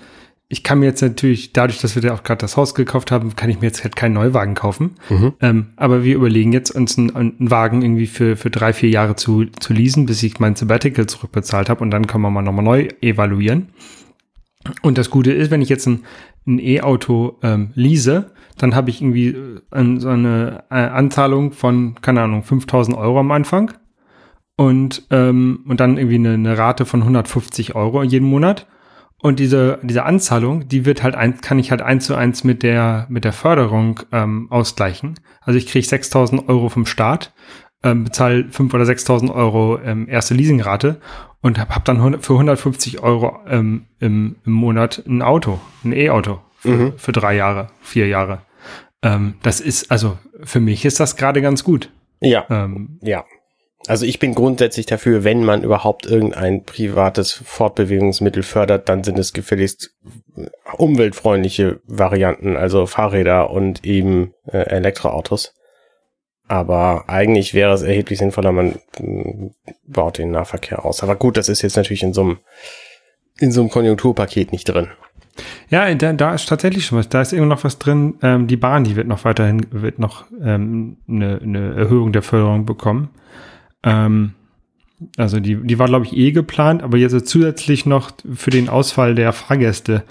[0.48, 3.36] ich kann mir jetzt natürlich, dadurch, dass wir da auch gerade das Haus gekauft haben,
[3.36, 4.92] kann ich mir jetzt halt keinen Neuwagen kaufen.
[5.10, 5.34] Mhm.
[5.42, 9.16] Ähm, aber wir überlegen jetzt, uns einen, einen, Wagen irgendwie für, für drei, vier Jahre
[9.16, 12.64] zu, zu leasen, bis ich mein Sabbatical zurückbezahlt habe und dann können wir mal nochmal
[12.64, 13.70] neu evaluieren.
[14.82, 16.04] Und das Gute ist, wenn ich jetzt ein,
[16.48, 22.22] ein E-Auto ähm, lease, dann habe ich irgendwie äh, so eine äh, Anzahlung von, keine
[22.22, 23.74] Ahnung, 5000 Euro am Anfang
[24.58, 28.68] und, ähm, und dann irgendwie eine, eine Rate von 150 Euro jeden Monat.
[29.22, 32.64] Und diese, diese Anzahlung, die wird halt ein, kann ich halt eins zu eins mit
[32.64, 35.20] der, mit der Förderung ähm, ausgleichen.
[35.42, 37.34] Also ich kriege 6000 Euro vom Staat,
[37.82, 41.00] ähm, bezahle 5 oder 6000 Euro ähm, erste Leasingrate
[41.42, 46.42] und habe hab dann für 150 Euro ähm, im, im Monat ein Auto, ein E-Auto
[46.58, 46.94] für, mhm.
[46.98, 48.42] für drei Jahre, vier Jahre.
[49.02, 51.92] Ähm, das ist, also für mich ist das gerade ganz gut.
[52.22, 52.46] Ja.
[52.50, 53.24] Ähm, ja.
[53.88, 59.34] Also ich bin grundsätzlich dafür, wenn man überhaupt irgendein privates Fortbewegungsmittel fördert, dann sind es
[59.34, 59.96] gefälligst
[60.78, 65.54] umweltfreundliche Varianten, also Fahrräder und eben äh, Elektroautos.
[66.48, 69.52] Aber eigentlich wäre es erheblich sinnvoller, man äh,
[69.88, 71.04] baut den Nahverkehr aus.
[71.04, 72.38] Aber gut, das ist jetzt natürlich in so einem,
[73.40, 74.90] in so einem Konjunkturpaket nicht drin.
[75.70, 77.10] Ja, da, da ist tatsächlich schon was.
[77.10, 78.16] Da ist immer noch was drin.
[78.22, 82.66] Ähm, die Bahn, die wird noch weiterhin, wird noch ähm, eine, eine Erhöhung der Förderung
[82.66, 83.10] bekommen.
[83.86, 84.34] Ähm,
[85.18, 89.16] also die, die war, glaube ich, eh geplant, aber jetzt zusätzlich noch für den Ausfall
[89.16, 90.04] der Fahrgäste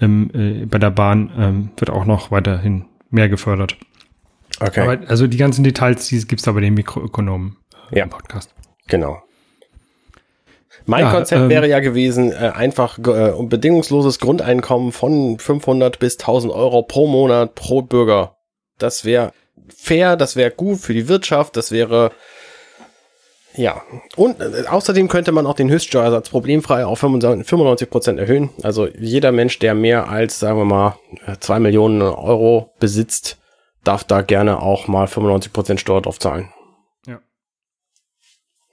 [0.00, 3.76] ähm, äh, bei der Bahn ähm, wird auch noch weiterhin mehr gefördert.
[4.60, 4.80] Okay.
[4.80, 7.56] Aber also die ganzen Details, die gibt es da bei den Mikroökonomen
[7.90, 8.04] äh, ja.
[8.04, 8.54] im Podcast.
[8.86, 9.22] Genau.
[10.86, 16.18] Mein ja, Konzept ähm, wäre ja gewesen, äh, einfach äh, bedingungsloses Grundeinkommen von 500 bis
[16.18, 18.36] 1000 Euro pro Monat pro Bürger.
[18.78, 19.32] Das wäre
[19.74, 22.12] fair, das wäre gut für die Wirtschaft, das wäre
[23.56, 23.82] ja,
[24.16, 28.50] und äh, außerdem könnte man auch den Höchststeuersatz problemfrei auf 95 Prozent erhöhen.
[28.62, 30.98] Also jeder Mensch, der mehr als, sagen wir mal,
[31.40, 33.38] zwei Millionen Euro besitzt,
[33.84, 36.52] darf da gerne auch mal 95 Prozent Steuer drauf zahlen.
[37.06, 37.20] Ja.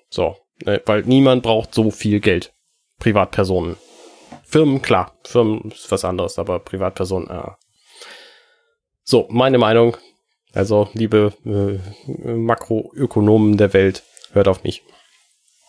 [0.09, 2.53] So, äh, weil niemand braucht so viel Geld.
[2.99, 3.77] Privatpersonen.
[4.43, 7.51] Firmen, klar, Firmen ist was anderes, aber Privatpersonen, äh.
[9.03, 9.97] So, meine Meinung.
[10.53, 14.83] Also, liebe äh, Makroökonomen der Welt, hört auf mich.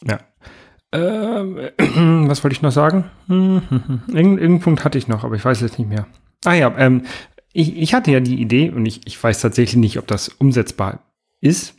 [0.07, 0.21] Ja.
[0.93, 1.59] Ähm,
[2.29, 3.05] was wollte ich noch sagen?
[3.29, 4.03] Hm, hm.
[4.09, 6.07] Irgendeinen Punkt hatte ich noch, aber ich weiß jetzt nicht mehr.
[6.45, 7.03] Ah ja, ähm,
[7.53, 11.01] ich, ich hatte ja die Idee und ich, ich weiß tatsächlich nicht, ob das umsetzbar
[11.41, 11.75] ist.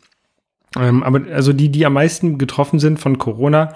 [0.78, 3.74] Ähm, aber also die, die am meisten getroffen sind von Corona,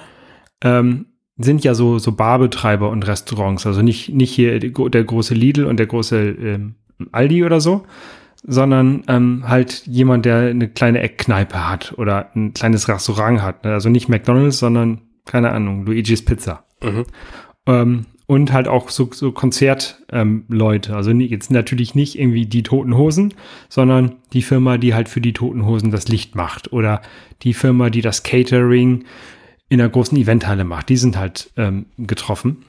[0.64, 3.66] ähm, sind ja so, so Barbetreiber und Restaurants.
[3.68, 6.76] Also nicht, nicht hier der große Lidl und der große ähm,
[7.12, 7.86] Aldi oder so,
[8.44, 13.64] sondern ähm, halt jemand, der eine kleine Eckkneipe hat oder ein kleines Restaurant hat.
[13.64, 13.74] Ne?
[13.74, 16.66] Also nicht McDonalds, sondern, keine Ahnung, Luigi's Pizza.
[16.84, 17.06] Mhm.
[17.66, 20.92] Ähm, und halt auch so, so Konzertleute.
[20.92, 23.34] Ähm, also jetzt natürlich nicht irgendwie die Toten Hosen,
[23.70, 26.74] sondern die Firma, die halt für die Toten Hosen das Licht macht.
[26.74, 27.02] Oder
[27.44, 29.06] die Firma, die das Catering
[29.70, 30.90] in einer großen Eventhalle macht.
[30.90, 32.66] Die sind halt ähm, getroffen.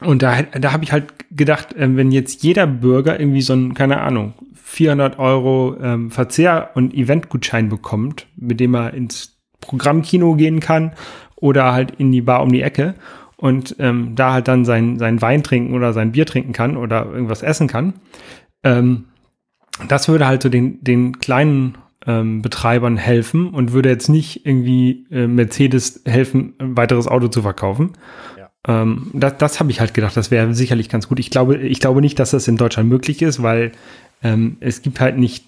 [0.00, 3.74] Und da, da habe ich halt gedacht, äh, wenn jetzt jeder Bürger irgendwie so ein,
[3.74, 10.60] keine Ahnung, 400 Euro ähm, Verzehr- und Eventgutschein bekommt, mit dem er ins Programmkino gehen
[10.60, 10.92] kann
[11.36, 12.94] oder halt in die Bar um die Ecke
[13.36, 17.06] und ähm, da halt dann sein, sein Wein trinken oder sein Bier trinken kann oder
[17.06, 17.94] irgendwas essen kann.
[18.62, 19.06] Ähm,
[19.88, 21.76] das würde halt so den, den kleinen
[22.06, 27.42] ähm, Betreibern helfen und würde jetzt nicht irgendwie äh, Mercedes helfen, ein weiteres Auto zu
[27.42, 27.92] verkaufen.
[28.38, 28.41] Ja.
[28.66, 31.18] Ähm, das das habe ich halt gedacht, das wäre sicherlich ganz gut.
[31.18, 33.72] Ich glaube, ich glaube nicht, dass das in Deutschland möglich ist, weil
[34.22, 35.44] ähm, es gibt halt nicht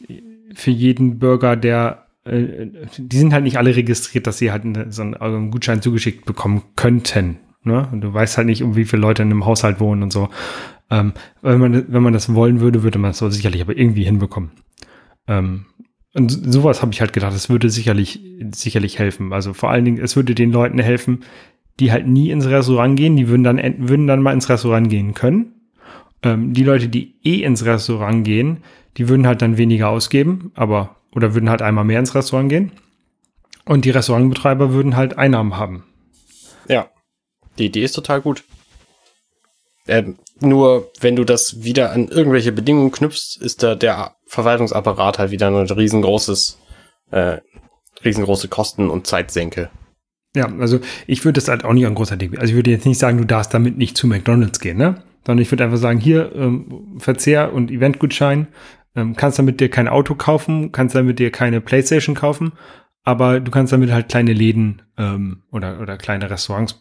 [0.54, 2.66] für jeden Bürger, der äh,
[2.98, 6.62] die sind halt nicht alle registriert, dass sie halt so einen, einen Gutschein zugeschickt bekommen
[6.76, 7.38] könnten.
[7.62, 7.88] Ne?
[7.92, 10.28] Und du weißt halt nicht, um wie viele Leute in einem Haushalt wohnen und so.
[10.90, 14.04] Ähm, wenn, man, wenn man das wollen würde, würde man es so sicherlich aber irgendwie
[14.04, 14.50] hinbekommen.
[15.26, 15.66] Ähm,
[16.12, 18.20] und sowas habe ich halt gedacht, das würde sicherlich,
[18.54, 19.32] sicherlich helfen.
[19.32, 21.24] Also vor allen Dingen, es würde den Leuten helfen,
[21.80, 23.58] die halt nie ins Restaurant gehen, die würden dann,
[23.88, 25.54] würden dann mal ins Restaurant gehen können.
[26.22, 28.62] Ähm, die Leute, die eh ins Restaurant gehen,
[28.96, 32.72] die würden halt dann weniger ausgeben, aber, oder würden halt einmal mehr ins Restaurant gehen.
[33.64, 35.84] Und die Restaurantbetreiber würden halt Einnahmen haben.
[36.68, 36.88] Ja,
[37.58, 38.44] die Idee ist total gut.
[39.86, 45.30] Ähm, nur wenn du das wieder an irgendwelche Bedingungen knüpfst, ist da der Verwaltungsapparat halt
[45.30, 46.58] wieder ein riesengroßes,
[47.10, 47.38] äh,
[48.04, 49.70] riesengroße Kosten- und Zeitsenke.
[50.36, 52.18] Ja, also ich würde das halt auch nicht an großer.
[52.20, 55.02] Also ich würde jetzt nicht sagen, du darfst damit nicht zu McDonalds gehen, ne?
[55.24, 58.48] Sondern ich würde einfach sagen, hier ähm, Verzehr und Eventgutschein,
[58.94, 62.52] ähm, kannst damit dir kein Auto kaufen, kannst damit dir keine Playstation kaufen,
[63.04, 66.80] aber du kannst damit halt kleine Läden ähm, oder, oder kleine Restaurants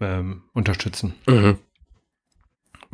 [0.00, 1.14] ähm, unterstützen.
[1.26, 1.58] Mhm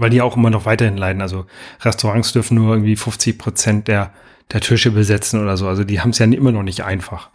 [0.00, 1.20] weil die auch immer noch weiterhin leiden.
[1.20, 1.44] Also
[1.82, 4.14] Restaurants dürfen nur irgendwie 50 Prozent der,
[4.50, 5.68] der Tische besetzen oder so.
[5.68, 7.28] Also die haben es ja immer noch nicht einfach.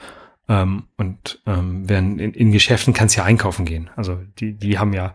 [0.48, 3.90] Ähm, und ähm, werden in, in Geschäften kannst ja einkaufen gehen.
[3.96, 5.14] Also die, die haben ja,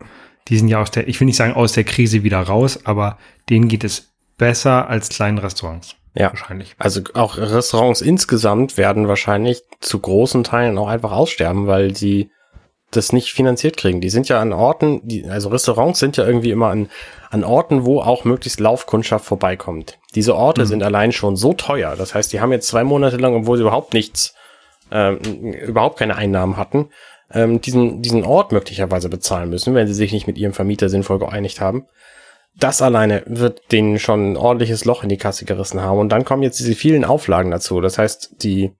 [0.48, 3.18] die sind ja aus der, ich will nicht sagen aus der Krise wieder raus, aber
[3.48, 5.96] denen geht es besser als kleinen Restaurants.
[6.14, 6.74] Ja, wahrscheinlich.
[6.78, 12.30] Also auch Restaurants insgesamt werden wahrscheinlich zu großen Teilen auch einfach aussterben, weil sie
[12.90, 14.00] das nicht finanziert kriegen.
[14.00, 16.88] Die sind ja an Orten, die, also Restaurants sind ja irgendwie immer an,
[17.30, 19.98] an Orten, wo auch möglichst Laufkundschaft vorbeikommt.
[20.16, 20.66] Diese Orte mhm.
[20.66, 21.94] sind allein schon so teuer.
[21.96, 24.34] Das heißt, die haben jetzt zwei Monate lang, obwohl sie überhaupt nichts,
[24.90, 25.18] ähm,
[25.52, 26.90] überhaupt keine Einnahmen hatten,
[27.32, 31.18] ähm, diesen, diesen Ort möglicherweise bezahlen müssen, wenn sie sich nicht mit ihrem Vermieter sinnvoll
[31.18, 31.86] geeinigt haben.
[32.56, 35.98] Das alleine wird denen schon ein ordentliches Loch in die Kasse gerissen haben.
[35.98, 37.80] Und dann kommen jetzt diese vielen Auflagen dazu.
[37.80, 38.72] Das heißt, die,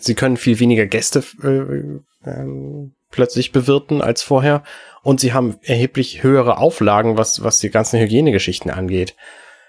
[0.00, 4.62] sie können viel weniger Gäste äh, ähm, plötzlich bewirten als vorher
[5.02, 9.14] und sie haben erheblich höhere Auflagen, was, was die ganzen Hygienegeschichten angeht.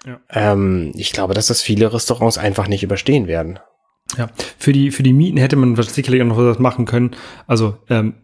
[0.04, 0.20] Ja.
[0.30, 3.60] Ähm, ich glaube, dass das viele Restaurants einfach nicht überstehen werden.
[4.16, 7.10] Ja, für die, für die Mieten hätte man sicherlich auch noch was machen können.
[7.46, 8.14] Also, ähm,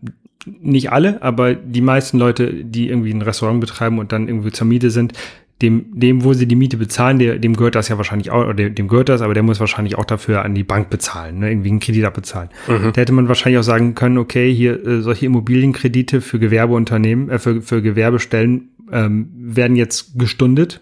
[0.47, 4.67] nicht alle, aber die meisten Leute, die irgendwie ein Restaurant betreiben und dann irgendwie zur
[4.67, 5.15] Miete sind,
[5.63, 8.69] dem, dem, wo sie die Miete bezahlen, der, dem gehört das ja wahrscheinlich auch, oder
[8.69, 11.71] dem gehört das, aber der muss wahrscheinlich auch dafür an die Bank bezahlen, ne, irgendwie
[11.71, 12.51] einen Kredit abbezahlen.
[12.67, 12.93] Mhm.
[12.93, 17.39] Da hätte man wahrscheinlich auch sagen können, okay, hier äh, solche Immobilienkredite für Gewerbeunternehmen, äh,
[17.39, 20.81] für, für Gewerbestellen ähm, werden jetzt gestundet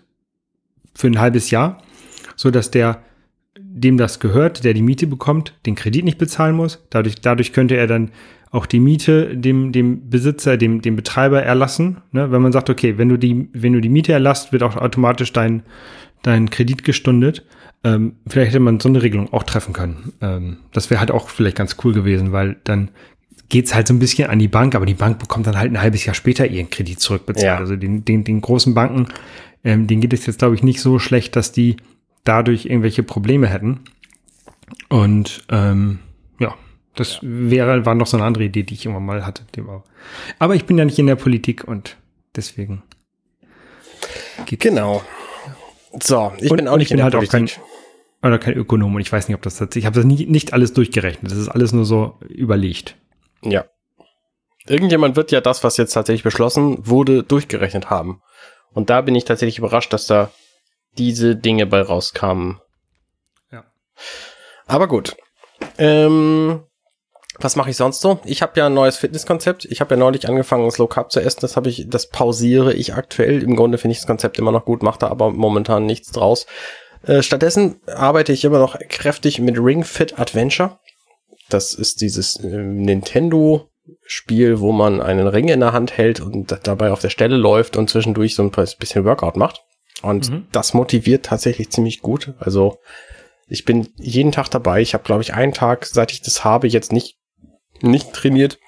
[0.95, 1.83] für ein halbes Jahr,
[2.35, 3.03] so dass der,
[3.59, 6.85] dem das gehört, der die Miete bekommt, den Kredit nicht bezahlen muss.
[6.91, 8.11] Dadurch, dadurch könnte er dann
[8.51, 11.99] auch die Miete dem, dem Besitzer, dem, dem Betreiber erlassen.
[12.13, 12.31] Ne?
[12.31, 15.33] Wenn man sagt, okay, wenn du die, wenn du die Miete erlasst, wird auch automatisch
[15.33, 15.63] dein,
[16.23, 17.45] dein Kredit gestundet.
[17.83, 20.13] Ähm, vielleicht hätte man so eine Regelung auch treffen können.
[20.21, 22.91] Ähm, das wäre halt auch vielleicht ganz cool gewesen, weil dann
[23.49, 25.81] geht's halt so ein bisschen an die Bank, aber die Bank bekommt dann halt ein
[25.81, 27.47] halbes Jahr später ihren Kredit zurückbezahlt.
[27.47, 27.57] Ja.
[27.57, 29.09] Also den, den, den großen Banken,
[29.65, 31.77] ähm, denen geht es jetzt, glaube ich, nicht so schlecht, dass die
[32.25, 33.81] dadurch irgendwelche Probleme hätten.
[34.89, 36.01] Und ähm,
[36.39, 36.55] ja,
[36.95, 37.21] das ja.
[37.23, 39.45] wäre, war noch so eine andere Idee, die ich immer mal hatte.
[40.39, 41.97] Aber ich bin ja nicht in der Politik und
[42.37, 42.83] deswegen.
[44.47, 45.03] Genau.
[46.01, 47.35] So, ich und, bin auch nicht in der halt Politik.
[47.35, 47.57] Auch
[48.23, 50.29] kein, oder kein Ökonom und ich weiß nicht, ob das tatsächlich, ich habe das nicht,
[50.29, 51.31] nicht alles durchgerechnet.
[51.31, 52.97] Das ist alles nur so überlegt.
[53.43, 53.65] Ja.
[54.67, 58.23] Irgendjemand wird ja das, was jetzt tatsächlich beschlossen wurde, durchgerechnet haben.
[58.73, 60.31] Und da bin ich tatsächlich überrascht, dass da
[60.99, 62.61] diese Dinge bei rauskamen.
[63.51, 63.65] Ja.
[64.67, 65.17] Aber gut.
[65.79, 66.65] Ähm,
[67.39, 68.21] was mache ich sonst so?
[68.25, 69.65] Ich habe ja ein neues Fitnesskonzept.
[69.65, 71.41] Ich habe ja neulich angefangen, Slow Carb zu essen.
[71.41, 73.43] Das habe ich, das pausiere ich aktuell.
[73.43, 76.47] Im Grunde finde ich das Konzept immer noch gut, mache da aber momentan nichts draus.
[77.05, 80.79] Äh, stattdessen arbeite ich immer noch kräftig mit Ring Fit Adventure.
[81.49, 83.69] Das ist dieses äh, Nintendo
[84.05, 87.77] Spiel, wo man einen Ring in der Hand hält und dabei auf der Stelle läuft
[87.77, 89.65] und zwischendurch so ein bisschen Workout macht.
[90.03, 90.47] Und mhm.
[90.53, 92.35] das motiviert tatsächlich ziemlich gut.
[92.39, 92.79] Also
[93.49, 94.81] ich bin jeden Tag dabei.
[94.81, 97.19] Ich habe, glaube ich, einen Tag, seit ich das habe, jetzt nicht
[97.81, 98.59] nicht trainiert,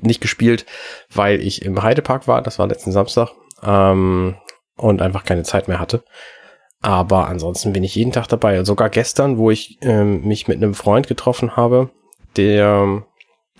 [0.00, 0.66] nicht gespielt,
[1.12, 3.30] weil ich im Heidepark war, das war letzten Samstag,
[3.62, 4.36] ähm,
[4.76, 6.02] und einfach keine Zeit mehr hatte.
[6.80, 8.58] Aber ansonsten bin ich jeden Tag dabei.
[8.58, 11.90] Und sogar gestern, wo ich ähm, mich mit einem Freund getroffen habe,
[12.36, 13.02] der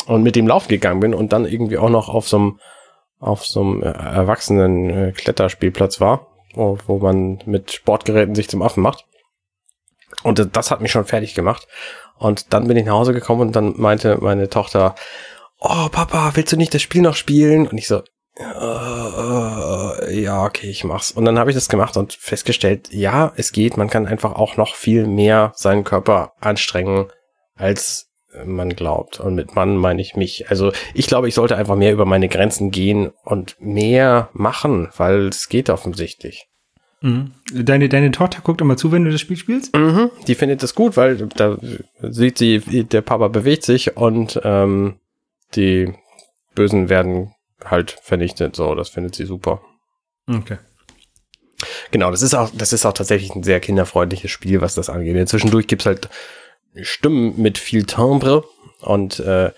[0.06, 2.60] und mit dem Lauf gegangen bin und dann irgendwie auch noch auf so einem
[3.18, 8.62] auf so einem äh, erwachsenen äh, Kletterspielplatz war, wo, wo man mit Sportgeräten sich zum
[8.62, 9.06] Affen macht.
[10.22, 11.66] Und das hat mich schon fertig gemacht.
[12.18, 14.94] Und dann bin ich nach Hause gekommen und dann meinte meine Tochter,
[15.58, 17.66] oh Papa, willst du nicht das Spiel noch spielen?
[17.66, 18.02] Und ich so,
[18.36, 21.10] äh, ja, okay, ich mach's.
[21.10, 23.76] Und dann habe ich das gemacht und festgestellt, ja, es geht.
[23.76, 27.10] Man kann einfach auch noch viel mehr seinen Körper anstrengen,
[27.54, 28.09] als
[28.44, 29.20] man glaubt.
[29.20, 30.50] Und mit Mann meine ich mich.
[30.50, 35.28] Also ich glaube, ich sollte einfach mehr über meine Grenzen gehen und mehr machen, weil
[35.28, 36.46] es geht offensichtlich.
[37.02, 37.32] Mhm.
[37.52, 39.74] Deine, deine Tochter guckt immer zu, wenn du das Spiel spielst?
[39.74, 41.56] Mhm, die findet das gut, weil da
[42.02, 45.00] sieht sie, der Papa bewegt sich und ähm,
[45.54, 45.94] die
[46.54, 47.32] Bösen werden
[47.64, 48.54] halt vernichtet.
[48.54, 49.62] So, das findet sie super.
[50.28, 50.58] Okay.
[51.90, 55.28] Genau, das ist auch, das ist auch tatsächlich ein sehr kinderfreundliches Spiel, was das angeht.
[55.28, 56.08] Zwischendurch gibt's halt
[56.82, 58.44] Stimmen mit viel Timbre
[58.80, 59.50] und äh,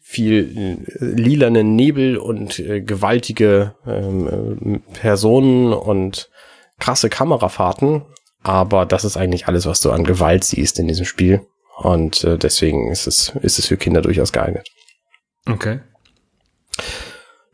[0.00, 6.30] viel äh, lilanen Nebel und äh, gewaltige ähm, äh, Personen und
[6.78, 8.02] krasse Kamerafahrten.
[8.42, 11.46] Aber das ist eigentlich alles, was du an Gewalt siehst in diesem Spiel.
[11.78, 14.68] Und äh, deswegen ist es, ist es für Kinder durchaus geeignet.
[15.48, 15.80] Okay.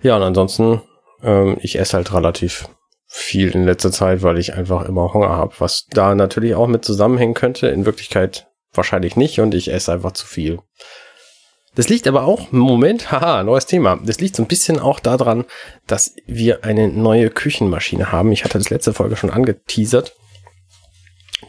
[0.01, 0.83] Ja, und ansonsten,
[1.23, 2.69] ähm, ich esse halt relativ
[3.07, 6.85] viel in letzter Zeit, weil ich einfach immer Hunger habe, was da natürlich auch mit
[6.85, 7.69] zusammenhängen könnte.
[7.69, 8.48] In Wirklichkeit
[8.79, 10.61] wahrscheinlich nicht und ich esse einfach zu viel.
[11.75, 14.01] Das liegt aber auch, Moment, haha, neues Thema.
[14.03, 15.45] Das liegt so ein bisschen auch daran,
[15.87, 18.33] dass wir eine neue Küchenmaschine haben.
[18.33, 20.15] Ich hatte das letzte Folge schon angeteasert.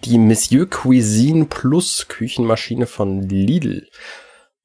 [0.04, 3.88] Die Monsieur Cuisine Plus Küchenmaschine von Lidl.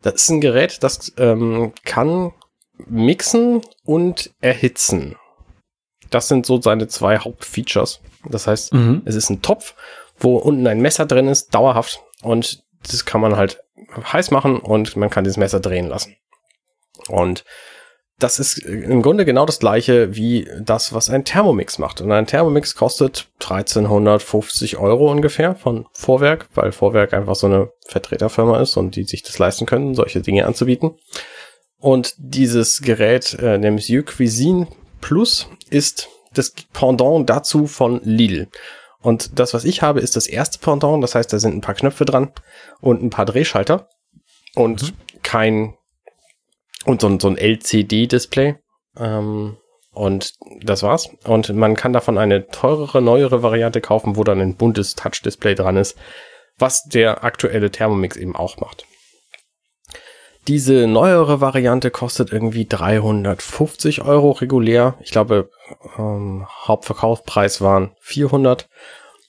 [0.03, 2.33] Das ist ein Gerät, das ähm, kann
[2.77, 5.17] mixen und erhitzen.
[6.11, 8.01] Das sind so seine zwei Hauptfeatures.
[8.29, 9.03] Das heißt, mhm.
[9.07, 9.75] es ist ein Topf,
[10.19, 12.01] wo unten ein Messer drin ist, dauerhaft.
[12.25, 13.63] Und das kann man halt
[14.13, 16.17] heiß machen und man kann dieses Messer drehen lassen.
[17.09, 17.45] Und
[18.19, 22.01] das ist im Grunde genau das gleiche wie das, was ein Thermomix macht.
[22.01, 28.61] Und ein Thermomix kostet 1350 Euro ungefähr von Vorwerk, weil Vorwerk einfach so eine Vertreterfirma
[28.61, 30.97] ist und die sich das leisten können, solche Dinge anzubieten.
[31.79, 34.69] Und dieses Gerät, äh, Monsieur Cuisine
[35.01, 38.49] Plus, ist das Pendant dazu von Lidl.
[39.05, 41.05] Und das, was ich habe, ist das erste Pendant.
[41.05, 42.33] Das heißt, da sind ein paar Knöpfe dran
[42.81, 43.91] und ein paar Drehschalter
[44.55, 44.97] und mhm.
[45.23, 45.75] kein
[46.87, 48.57] und so, so ein LCD-Display.
[48.99, 49.59] Ähm,
[49.93, 51.11] und das war's.
[51.25, 55.77] Und man kann davon eine teurere, neuere Variante kaufen, wo dann ein buntes Touch-Display dran
[55.77, 55.99] ist,
[56.59, 58.87] was der aktuelle Thermomix eben auch macht.
[60.47, 64.95] Diese neuere Variante kostet irgendwie 350 Euro regulär.
[65.01, 65.51] Ich glaube,
[65.99, 68.69] ähm, Hauptverkaufspreis waren 400.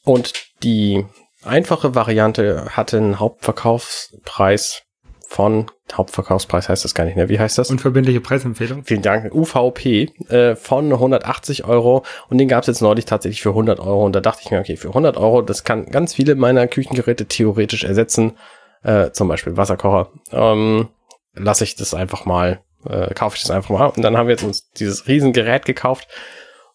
[0.04, 1.06] Und die
[1.43, 4.84] einfache Variante hatte einen Hauptverkaufspreis
[5.28, 7.71] von, Hauptverkaufspreis heißt das gar nicht mehr, wie heißt das?
[7.71, 8.84] Unverbindliche Preisempfehlung.
[8.84, 13.49] Vielen Dank, UVP äh, von 180 Euro und den gab es jetzt neulich tatsächlich für
[13.49, 16.36] 100 Euro und da dachte ich mir, okay, für 100 Euro, das kann ganz viele
[16.36, 18.38] meiner Küchengeräte theoretisch ersetzen,
[18.84, 20.10] äh, zum Beispiel Wasserkocher.
[20.32, 20.89] Ähm,
[21.36, 23.88] lasse ich das einfach mal, äh, kaufe ich das einfach mal.
[23.88, 26.08] Und dann haben wir jetzt uns dieses Riesengerät gekauft.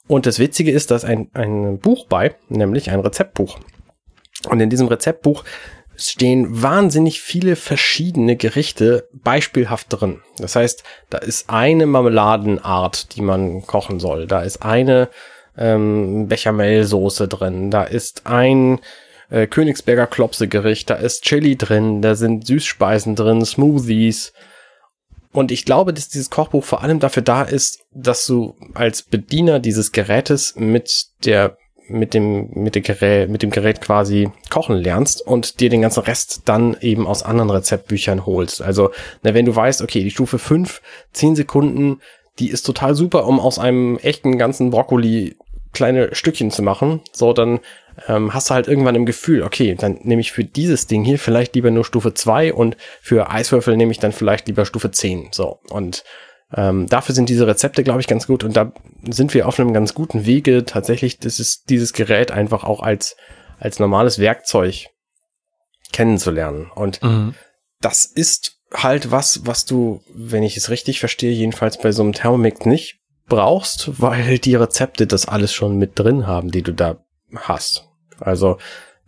[0.06, 3.58] Und das Witzige ist, dass ein, ein Buch bei, nämlich ein Rezeptbuch.
[4.48, 5.44] Und in diesem Rezeptbuch
[5.96, 10.20] stehen wahnsinnig viele verschiedene Gerichte beispielhaft drin.
[10.38, 14.26] Das heißt, da ist eine Marmeladenart, die man kochen soll.
[14.26, 15.08] Da ist eine
[15.56, 17.70] ähm, Bechamelsoße drin.
[17.70, 18.80] Da ist ein
[19.28, 20.88] äh, Königsberger Klopsegericht.
[20.88, 22.02] Da ist Chili drin.
[22.02, 24.32] Da sind Süßspeisen drin, Smoothies.
[25.32, 29.60] Und ich glaube, dass dieses Kochbuch vor allem dafür da ist, dass du als Bediener
[29.60, 31.56] dieses Gerätes mit der
[31.88, 36.04] mit dem mit dem Gerät mit dem Gerät quasi kochen lernst und dir den ganzen
[36.04, 38.62] Rest dann eben aus anderen Rezeptbüchern holst.
[38.62, 38.90] Also,
[39.22, 42.00] na, wenn du weißt, okay, die Stufe 5, 10 Sekunden,
[42.38, 45.36] die ist total super, um aus einem echten ganzen Brokkoli
[45.72, 47.60] kleine Stückchen zu machen, so dann
[48.08, 51.18] ähm, hast du halt irgendwann im Gefühl, okay, dann nehme ich für dieses Ding hier
[51.18, 55.28] vielleicht lieber nur Stufe 2 und für Eiswürfel nehme ich dann vielleicht lieber Stufe 10.
[55.32, 55.60] So.
[55.70, 56.04] Und
[56.54, 58.42] ähm, dafür sind diese Rezepte, glaube ich, ganz gut.
[58.42, 58.72] Und da
[59.08, 63.16] sind wir auf einem ganz guten Wege, tatsächlich das ist, dieses Gerät einfach auch als,
[63.58, 64.86] als normales Werkzeug
[65.92, 66.70] kennenzulernen.
[66.74, 67.34] Und mhm.
[67.80, 72.12] das ist halt was, was du, wenn ich es richtig verstehe, jedenfalls bei so einem
[72.12, 72.99] Thermomix nicht
[73.30, 76.98] brauchst, weil die Rezepte das alles schon mit drin haben, die du da
[77.34, 77.88] hast.
[78.18, 78.58] Also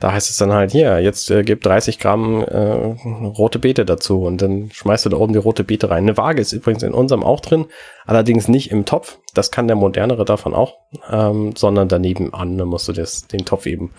[0.02, 4.24] da heißt es dann halt, hier, jetzt äh, gib 30 Gramm äh, rote Beete dazu
[4.24, 6.04] und dann schmeißt du da oben die rote Beete rein.
[6.04, 7.66] Eine Waage ist übrigens in unserem auch drin,
[8.04, 9.18] allerdings nicht im Topf.
[9.32, 12.58] Das kann der modernere davon auch, ähm, sondern daneben an.
[12.58, 13.92] Dann musst du das, den Topf eben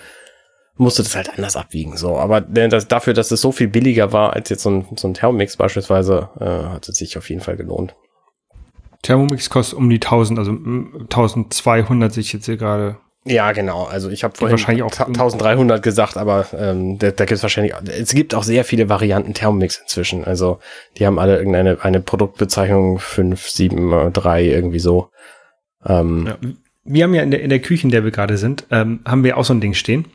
[0.75, 1.95] musst du das halt anders abwiegen.
[1.95, 5.07] So, aber das, dafür, dass es so viel billiger war als jetzt so ein, so
[5.07, 7.95] ein Thermomix beispielsweise, äh, hat es sich auf jeden Fall gelohnt.
[9.03, 12.97] Thermomix kostet um die 1000, also 1200 sich jetzt hier gerade.
[13.25, 13.83] Ja, genau.
[13.83, 17.73] Also ich habe vorhin wahrscheinlich auch 1300 gesagt, aber ähm, da, da gibt es wahrscheinlich,
[17.87, 20.25] es gibt auch sehr viele Varianten Thermomix inzwischen.
[20.25, 20.59] Also
[20.97, 25.09] die haben alle irgendeine eine Produktbezeichnung 5, 7, 3, irgendwie so.
[25.85, 26.37] Ähm, ja,
[26.85, 29.23] wir haben ja in der, in der Küche, in der wir gerade sind, ähm, haben
[29.23, 30.05] wir auch so ein Ding stehen.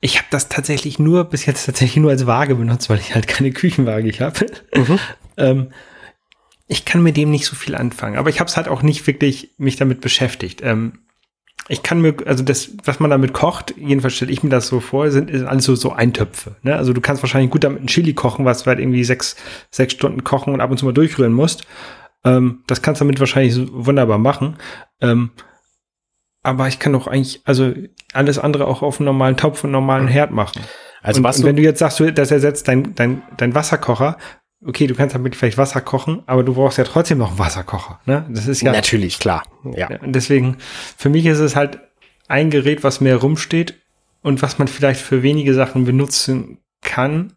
[0.00, 3.26] Ich habe das tatsächlich nur, bis jetzt tatsächlich nur als Waage benutzt, weil ich halt
[3.26, 4.46] keine Küchenwaage habe.
[4.74, 4.98] Mhm.
[5.36, 5.70] ähm,
[6.66, 9.06] ich kann mit dem nicht so viel anfangen, aber ich habe es halt auch nicht
[9.06, 10.60] wirklich mich damit beschäftigt.
[10.62, 11.00] Ähm,
[11.68, 14.80] ich kann mir, also das, was man damit kocht, jedenfalls stelle ich mir das so
[14.80, 16.56] vor, sind, sind alles so, so Eintöpfe.
[16.62, 16.76] Ne?
[16.76, 19.36] Also du kannst wahrscheinlich gut damit ein Chili kochen, was du halt irgendwie sechs,
[19.70, 21.66] sechs Stunden kochen und ab und zu mal durchrühren musst.
[22.24, 24.56] Ähm, das kannst du damit wahrscheinlich so wunderbar machen.
[25.00, 25.30] Ähm,
[26.42, 27.72] aber ich kann doch eigentlich, also
[28.12, 30.60] alles andere auch auf einem normalen Topf und normalen Herd machen.
[31.02, 34.18] Also und, was und wenn du jetzt sagst, das ersetzt dein, dein, dein Wasserkocher,
[34.66, 38.00] okay, du kannst damit vielleicht Wasser kochen, aber du brauchst ja trotzdem noch einen Wasserkocher.
[38.06, 38.26] Ne?
[38.30, 39.44] Das ist ja natürlich klar.
[39.76, 39.88] Ja.
[40.00, 40.56] Und deswegen
[40.96, 41.78] für mich ist es halt
[42.28, 43.74] ein Gerät, was mehr rumsteht
[44.22, 47.34] und was man vielleicht für wenige Sachen benutzen kann.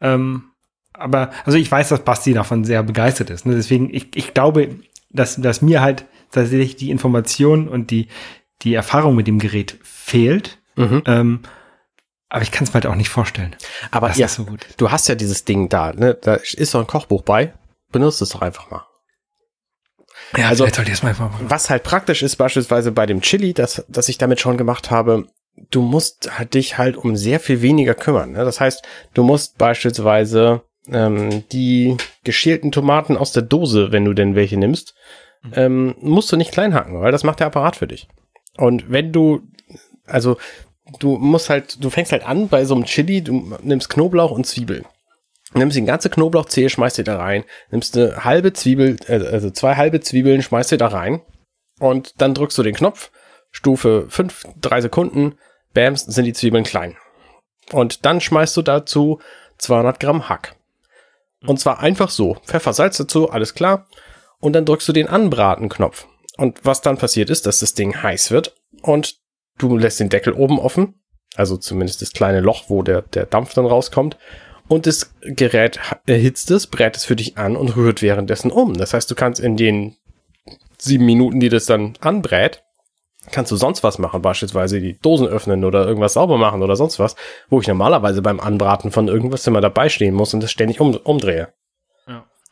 [0.00, 0.44] Ähm,
[0.92, 3.46] aber also ich weiß, dass Basti davon sehr begeistert ist.
[3.46, 3.54] Ne?
[3.54, 4.76] Deswegen ich, ich glaube,
[5.10, 8.08] dass dass mir halt tatsächlich die Information und die
[8.62, 10.58] die Erfahrung mit dem Gerät fehlt.
[10.76, 11.02] Mhm.
[11.06, 11.40] Ähm,
[12.32, 13.54] aber ich kann es mir halt auch nicht vorstellen.
[13.90, 14.66] Aber ja, so gut.
[14.78, 16.14] du hast ja dieses Ding da, ne?
[16.14, 17.52] Da ist doch ein Kochbuch bei.
[17.90, 18.86] Benutzt es doch einfach mal.
[20.38, 21.50] Ja, also sollte ich mal einfach machen.
[21.50, 25.26] Was halt praktisch ist, beispielsweise bei dem Chili, das, das ich damit schon gemacht habe,
[25.70, 28.32] du musst halt dich halt um sehr viel weniger kümmern.
[28.32, 28.46] Ne?
[28.46, 34.34] Das heißt, du musst beispielsweise ähm, die geschälten Tomaten aus der Dose, wenn du denn
[34.34, 34.94] welche nimmst,
[35.42, 35.52] mhm.
[35.54, 38.08] ähm, musst du nicht klein hacken, weil das macht der Apparat für dich.
[38.56, 39.42] Und wenn du,
[40.06, 40.38] also
[40.98, 44.46] du musst halt, du fängst halt an bei so einem Chili, du nimmst Knoblauch und
[44.46, 44.84] Zwiebeln.
[45.54, 49.76] Nimmst die ganze Knoblauchzehe, schmeißt sie da rein, nimmst eine halbe Zwiebel, äh, also zwei
[49.76, 51.20] halbe Zwiebeln, schmeißt sie da rein
[51.78, 53.10] und dann drückst du den Knopf,
[53.50, 55.34] Stufe 5, 3 Sekunden,
[55.74, 56.96] bams, sind die Zwiebeln klein.
[57.70, 59.20] Und dann schmeißt du dazu
[59.58, 60.56] 200 Gramm Hack.
[61.46, 62.36] Und zwar einfach so.
[62.46, 63.86] Pfeffer, Salz dazu, alles klar.
[64.38, 66.06] Und dann drückst du den Anbraten-Knopf.
[66.36, 69.21] Und was dann passiert ist, dass das Ding heiß wird und
[69.58, 70.94] Du lässt den Deckel oben offen,
[71.34, 74.16] also zumindest das kleine Loch, wo der, der Dampf dann rauskommt.
[74.68, 78.74] Und das Gerät erhitzt es, brät es für dich an und rührt währenddessen um.
[78.74, 79.96] Das heißt, du kannst in den
[80.78, 82.62] sieben Minuten, die das dann anbrät,
[83.30, 86.98] kannst du sonst was machen, beispielsweise die Dosen öffnen oder irgendwas sauber machen oder sonst
[86.98, 87.14] was,
[87.48, 90.96] wo ich normalerweise beim Anbraten von irgendwas immer dabei stehen muss und das ständig um,
[90.96, 91.52] umdrehe.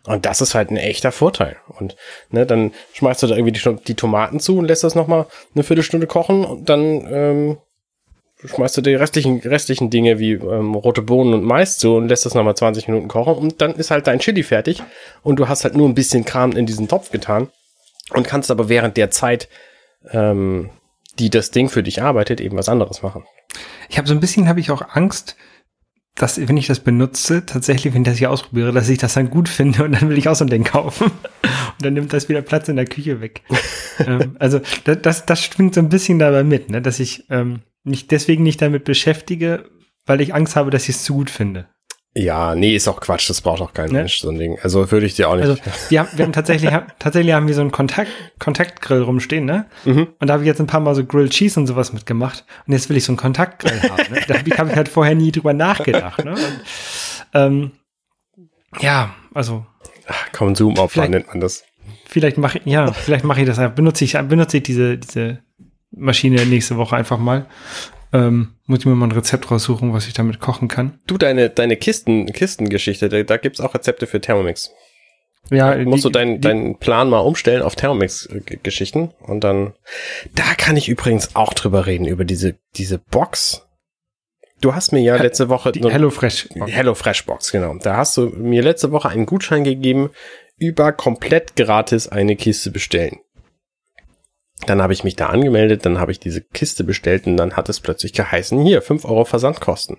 [0.06, 1.56] Und das ist halt ein echter Vorteil.
[1.78, 1.96] Und
[2.30, 5.64] ne, dann schmeißt du da irgendwie die, die Tomaten zu und lässt das nochmal eine
[5.64, 7.58] Viertelstunde kochen und dann ähm,
[8.44, 12.24] schmeißt du die restlichen, restlichen Dinge wie ähm, rote Bohnen und Mais zu und lässt
[12.24, 14.82] das nochmal 20 Minuten kochen und dann ist halt dein Chili fertig
[15.22, 17.48] und du hast halt nur ein bisschen Kram in diesen Topf getan
[18.14, 19.48] und kannst aber während der Zeit,
[20.10, 20.70] ähm,
[21.18, 23.24] die das Ding für dich arbeitet, eben was anderes machen.
[23.88, 25.36] Ich habe so ein bisschen, habe ich auch Angst,
[26.20, 29.30] dass, wenn ich das benutze, tatsächlich, wenn ich das hier ausprobiere, dass ich das dann
[29.30, 31.10] gut finde und dann will ich auch so ein Ding kaufen.
[31.42, 33.42] Und dann nimmt das wieder Platz in der Küche weg.
[34.06, 36.82] ähm, also das, das, das schwingt so ein bisschen dabei mit, ne?
[36.82, 39.64] dass ich ähm, mich deswegen nicht damit beschäftige,
[40.04, 41.68] weil ich Angst habe, dass ich es zu gut finde.
[42.12, 43.98] Ja, nee, ist auch Quatsch, das braucht auch kein ne?
[43.98, 44.58] Mensch, so ein Ding.
[44.62, 45.44] Also würde ich dir auch nicht.
[45.44, 49.66] Also, wir haben, wir haben tatsächlich, tatsächlich haben wir so einen Kontakt, Kontaktgrill rumstehen, ne?
[49.84, 50.08] Mhm.
[50.18, 52.44] Und da habe ich jetzt ein paar Mal so Grilled Cheese und sowas mitgemacht.
[52.66, 54.12] Und jetzt will ich so einen Kontaktgrill haben.
[54.12, 54.20] Ne?
[54.26, 56.32] Da habe ich, halt vorher nie drüber nachgedacht, ne?
[56.32, 56.60] Und,
[57.34, 57.70] ähm,
[58.80, 59.64] ja, also.
[60.32, 61.62] Konsumopfer nennt man das.
[62.06, 63.76] Vielleicht mache ich, ja, vielleicht mache ich das einfach.
[63.76, 65.38] Benutze ich, benutze ich diese, diese
[65.92, 67.46] Maschine nächste Woche einfach mal.
[68.12, 70.98] Ähm, muss ich mir mal ein Rezept raussuchen, was ich damit kochen kann.
[71.06, 74.72] Du, deine, deine Kisten, Kistengeschichte, da, da gibt's auch Rezepte für Thermomix.
[75.50, 79.74] Ja, da musst die, du deinen deinen Plan mal umstellen auf Thermomix-Geschichten und dann,
[80.34, 83.66] da kann ich übrigens auch drüber reden, über diese, diese Box.
[84.60, 86.50] Du hast mir ja letzte Woche die HelloFresh.
[86.66, 87.74] HelloFresh Box, genau.
[87.78, 90.10] Da hast du mir letzte Woche einen Gutschein gegeben,
[90.58, 93.20] über komplett gratis eine Kiste bestellen.
[94.66, 97.68] Dann habe ich mich da angemeldet, dann habe ich diese Kiste bestellt und dann hat
[97.68, 99.96] es plötzlich geheißen, hier, 5 Euro Versandkosten.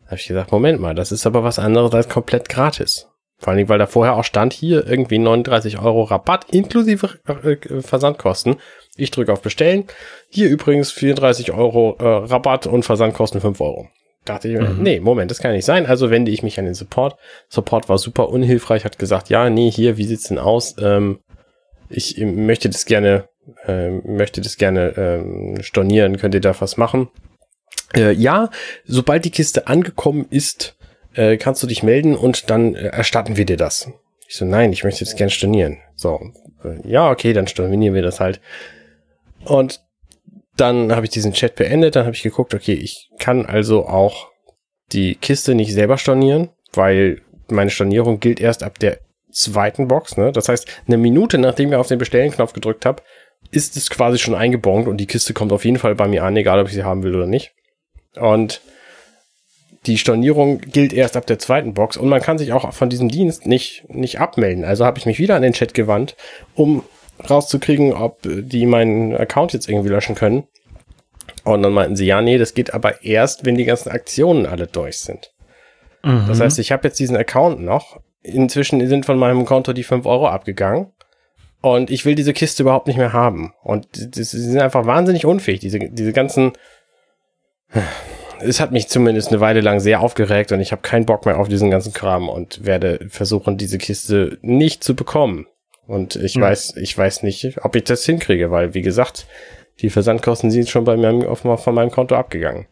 [0.00, 3.08] Da habe ich gesagt, Moment mal, das ist aber was anderes als komplett gratis.
[3.40, 7.80] Vor allen Dingen, weil da vorher auch stand, hier irgendwie 39 Euro Rabatt inklusive äh,
[7.82, 8.56] Versandkosten.
[8.96, 9.84] Ich drücke auf Bestellen.
[10.28, 13.88] Hier übrigens 34 Euro äh, Rabatt und Versandkosten 5 Euro.
[14.24, 14.82] Dachte ich, mhm.
[14.82, 15.86] nee, Moment, das kann nicht sein.
[15.86, 17.16] Also wende ich mich an den Support.
[17.48, 20.74] Support war super unhilfreich, hat gesagt, ja, nee, hier, wie sieht's denn aus?
[20.80, 21.20] Ähm,
[21.88, 23.28] ich möchte das gerne
[23.66, 27.08] ähm, möchte das gerne ähm, stornieren, könnt ihr da was machen?
[27.94, 28.50] Äh, ja,
[28.84, 30.76] sobald die Kiste angekommen ist,
[31.14, 33.90] äh, kannst du dich melden und dann äh, erstatten wir dir das.
[34.28, 35.78] Ich so, nein, ich möchte jetzt gern stornieren.
[35.96, 36.20] So,
[36.64, 38.40] äh, ja, okay, dann stornieren wir das halt.
[39.44, 39.80] Und
[40.56, 44.28] dann habe ich diesen Chat beendet, dann habe ich geguckt, okay, ich kann also auch
[44.92, 48.98] die Kiste nicht selber stornieren, weil meine Stornierung gilt erst ab der
[49.30, 50.16] zweiten Box.
[50.16, 50.32] Ne?
[50.32, 53.02] Das heißt, eine Minute nachdem ich auf den Bestellen-Knopf gedrückt habe,
[53.50, 56.36] ist es quasi schon eingebongt und die Kiste kommt auf jeden Fall bei mir an,
[56.36, 57.52] egal ob ich sie haben will oder nicht.
[58.16, 58.60] Und
[59.86, 63.08] die Stornierung gilt erst ab der zweiten Box und man kann sich auch von diesem
[63.08, 64.64] Dienst nicht, nicht abmelden.
[64.64, 66.16] Also habe ich mich wieder an den Chat gewandt,
[66.54, 66.82] um
[67.28, 70.46] rauszukriegen, ob die meinen Account jetzt irgendwie löschen können.
[71.44, 74.66] Und dann meinten sie, ja, nee, das geht aber erst, wenn die ganzen Aktionen alle
[74.66, 75.32] durch sind.
[76.02, 76.26] Mhm.
[76.28, 78.00] Das heißt, ich habe jetzt diesen Account noch.
[78.22, 80.92] Inzwischen sind von meinem Konto die 5 Euro abgegangen.
[81.60, 83.52] Und ich will diese Kiste überhaupt nicht mehr haben.
[83.62, 85.60] Und sie sind einfach wahnsinnig unfähig.
[85.60, 86.52] Diese, diese ganzen.
[88.40, 91.40] Es hat mich zumindest eine Weile lang sehr aufgeregt und ich habe keinen Bock mehr
[91.40, 95.46] auf diesen ganzen Kram und werde versuchen, diese Kiste nicht zu bekommen.
[95.88, 96.42] Und ich mhm.
[96.42, 99.26] weiß, ich weiß nicht, ob ich das hinkriege, weil, wie gesagt,
[99.80, 102.66] die Versandkosten sind schon bei mir auf, von meinem Konto abgegangen.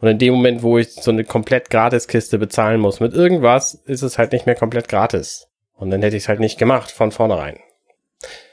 [0.00, 4.02] Und in dem Moment, wo ich so eine komplett Gratis-Kiste bezahlen muss mit irgendwas, ist
[4.02, 5.48] es halt nicht mehr komplett gratis.
[5.74, 7.58] Und dann hätte ich es halt nicht gemacht von vornherein.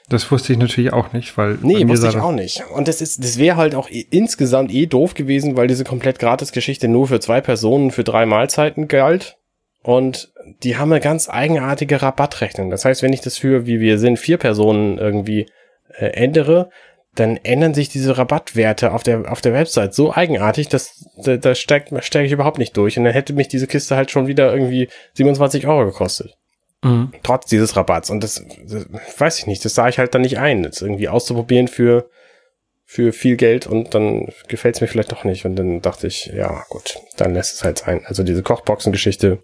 [0.10, 1.58] Das wusste ich natürlich auch nicht, weil.
[1.62, 2.64] Nee, wusste ich auch nicht.
[2.74, 6.54] Und das ist, das wäre halt auch insgesamt eh doof gewesen, weil diese komplett gratis
[6.54, 9.38] Geschichte nur für zwei Personen für drei Mahlzeiten galt.
[9.84, 10.32] Und
[10.64, 12.70] die haben eine ganz eigenartige Rabattrechnung.
[12.70, 15.48] Das heißt, wenn ich das für, wie wir sind, vier Personen irgendwie
[15.98, 16.70] äh, ändere,
[17.16, 21.56] dann ändern sich diese Rabattwerte auf der, auf der Website so eigenartig, dass da, da
[21.56, 22.98] steige ich überhaupt nicht durch.
[22.98, 26.38] Und dann hätte mich diese Kiste halt schon wieder irgendwie 27 Euro gekostet.
[26.84, 27.12] Mhm.
[27.24, 28.10] Trotz dieses Rabatts.
[28.10, 31.10] Und das, das, weiß ich nicht, das sah ich halt dann nicht ein, das irgendwie
[31.10, 32.10] auszuprobieren für,
[32.86, 35.46] für viel Geld und dann gefällt es mir vielleicht doch nicht.
[35.46, 38.02] Und dann dachte ich, ja gut, dann lässt es halt sein.
[38.06, 39.40] Also diese Kochboxen-Geschichte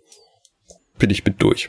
[1.00, 1.68] bin ich mit durch.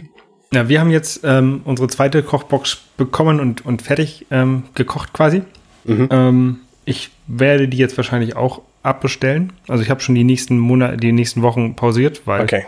[0.52, 5.42] Ja, wir haben jetzt ähm, unsere zweite Kochbox bekommen und, und fertig ähm, gekocht quasi.
[5.84, 6.08] Mhm.
[6.10, 9.52] Ähm, ich werde die jetzt wahrscheinlich auch abbestellen.
[9.66, 12.66] Also ich habe schon die nächsten Monate, die nächsten Wochen pausiert, weil okay.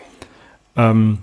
[0.77, 1.19] ähm,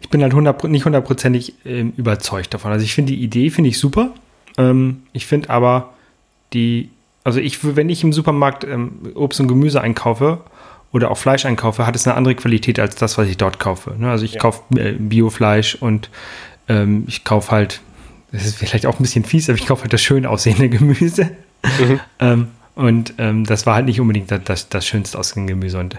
[0.00, 2.72] ich bin halt 100, nicht hundertprozentig ähm, überzeugt davon.
[2.72, 4.10] Also ich finde die Idee finde ich super.
[4.56, 5.92] Ähm, ich finde aber
[6.52, 6.90] die,
[7.22, 10.40] also ich, wenn ich im Supermarkt ähm, Obst und Gemüse einkaufe
[10.90, 13.94] oder auch Fleisch einkaufe, hat es eine andere Qualität als das, was ich dort kaufe.
[13.96, 14.10] Ne?
[14.10, 14.40] Also ich ja.
[14.40, 16.10] kaufe äh, Biofleisch und
[16.68, 17.80] ähm, ich kaufe halt
[18.32, 21.30] das ist vielleicht auch ein bisschen fies, aber ich kaufe halt das schön aussehende Gemüse.
[22.20, 22.46] Mhm.
[22.76, 25.80] und das war halt nicht unbedingt das, das, das schönste aussehende Gemüse.
[25.80, 25.98] Und,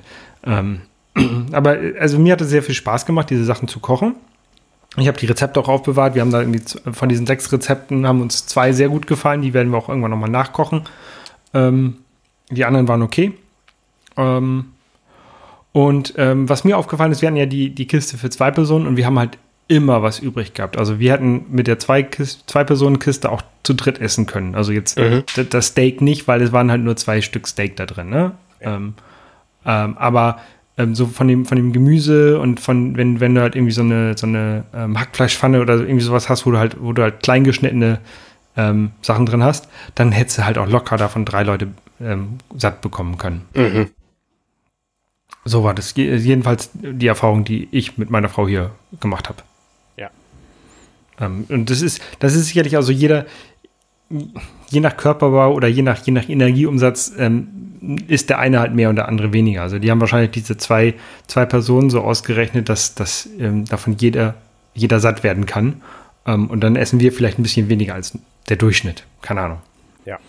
[1.52, 4.16] aber also mir hat es sehr viel Spaß gemacht, diese Sachen zu kochen.
[4.98, 6.16] Ich habe die Rezepte auch aufbewahrt.
[6.16, 9.42] Wir haben da irgendwie von diesen sechs Rezepten haben uns zwei sehr gut gefallen.
[9.42, 10.84] Die werden wir auch irgendwann nochmal nachkochen.
[11.54, 11.98] Ähm,
[12.50, 13.32] die anderen waren okay.
[14.18, 14.66] Ähm,
[15.72, 18.86] und ähm, was mir aufgefallen ist, wir hatten ja die, die Kiste für zwei Personen
[18.86, 19.38] und wir haben halt
[19.72, 20.78] immer was übrig gehabt.
[20.78, 24.54] Also wir hätten mit der Zwei-Personen-Kiste auch zu dritt essen können.
[24.54, 25.24] Also jetzt mhm.
[25.50, 28.10] das Steak nicht, weil es waren halt nur zwei Stück Steak da drin.
[28.10, 28.34] Ne?
[28.60, 28.76] Ja.
[28.76, 28.96] Ähm,
[29.66, 30.40] ähm, aber
[30.78, 33.82] ähm, so von dem, von dem Gemüse und von, wenn, wenn du halt irgendwie so
[33.82, 37.22] eine, so eine ähm, Hackfleischpfanne oder irgendwie sowas hast, wo du halt, wo du halt
[37.24, 38.00] kleingeschnittene
[38.58, 41.68] ähm, Sachen drin hast, dann hättest du halt auch locker davon drei Leute
[42.02, 43.42] ähm, satt bekommen können.
[43.54, 43.88] Mhm.
[45.44, 49.42] So war das jedenfalls die Erfahrung, die ich mit meiner Frau hier gemacht habe.
[51.22, 53.26] Ähm, und das ist, das ist sicherlich also jeder,
[54.70, 57.48] je nach Körperbau oder je nach, je nach Energieumsatz ähm,
[58.08, 59.64] ist der eine halt mehr und der andere weniger.
[59.64, 60.94] Also die haben wahrscheinlich diese zwei,
[61.28, 64.36] zwei Personen so ausgerechnet, dass, dass ähm, davon jeder,
[64.74, 65.82] jeder satt werden kann.
[66.26, 68.18] Ähm, und dann essen wir vielleicht ein bisschen weniger als
[68.50, 69.04] der Durchschnitt.
[69.22, 69.60] Keine Ahnung.
[70.06, 70.20] Ja.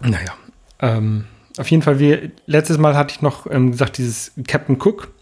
[0.00, 0.34] Naja.
[0.80, 1.26] Ähm,
[1.58, 5.12] auf jeden Fall, wir, letztes Mal hatte ich noch ähm, gesagt, dieses Captain Cook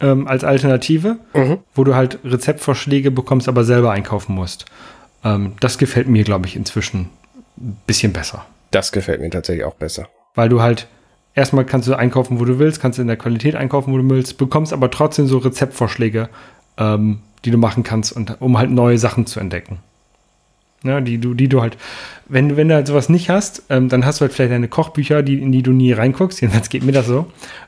[0.00, 1.58] ähm, als Alternative, mhm.
[1.74, 4.66] wo du halt Rezeptvorschläge bekommst, aber selber einkaufen musst.
[5.24, 7.10] Ähm, das gefällt mir, glaube ich, inzwischen
[7.56, 8.46] ein bisschen besser.
[8.70, 10.08] Das gefällt mir tatsächlich auch besser.
[10.38, 10.86] Weil du halt
[11.34, 14.08] erstmal kannst du einkaufen, wo du willst, kannst du in der Qualität einkaufen, wo du
[14.08, 16.28] willst, bekommst aber trotzdem so Rezeptvorschläge,
[16.76, 19.78] ähm, die du machen kannst, und, um halt neue Sachen zu entdecken.
[20.84, 21.76] Ja, die du, die du halt,
[22.28, 25.24] wenn, wenn du halt sowas nicht hast, ähm, dann hast du halt vielleicht deine Kochbücher,
[25.24, 27.26] die, in die du nie reinguckst, jedenfalls geht mir das so,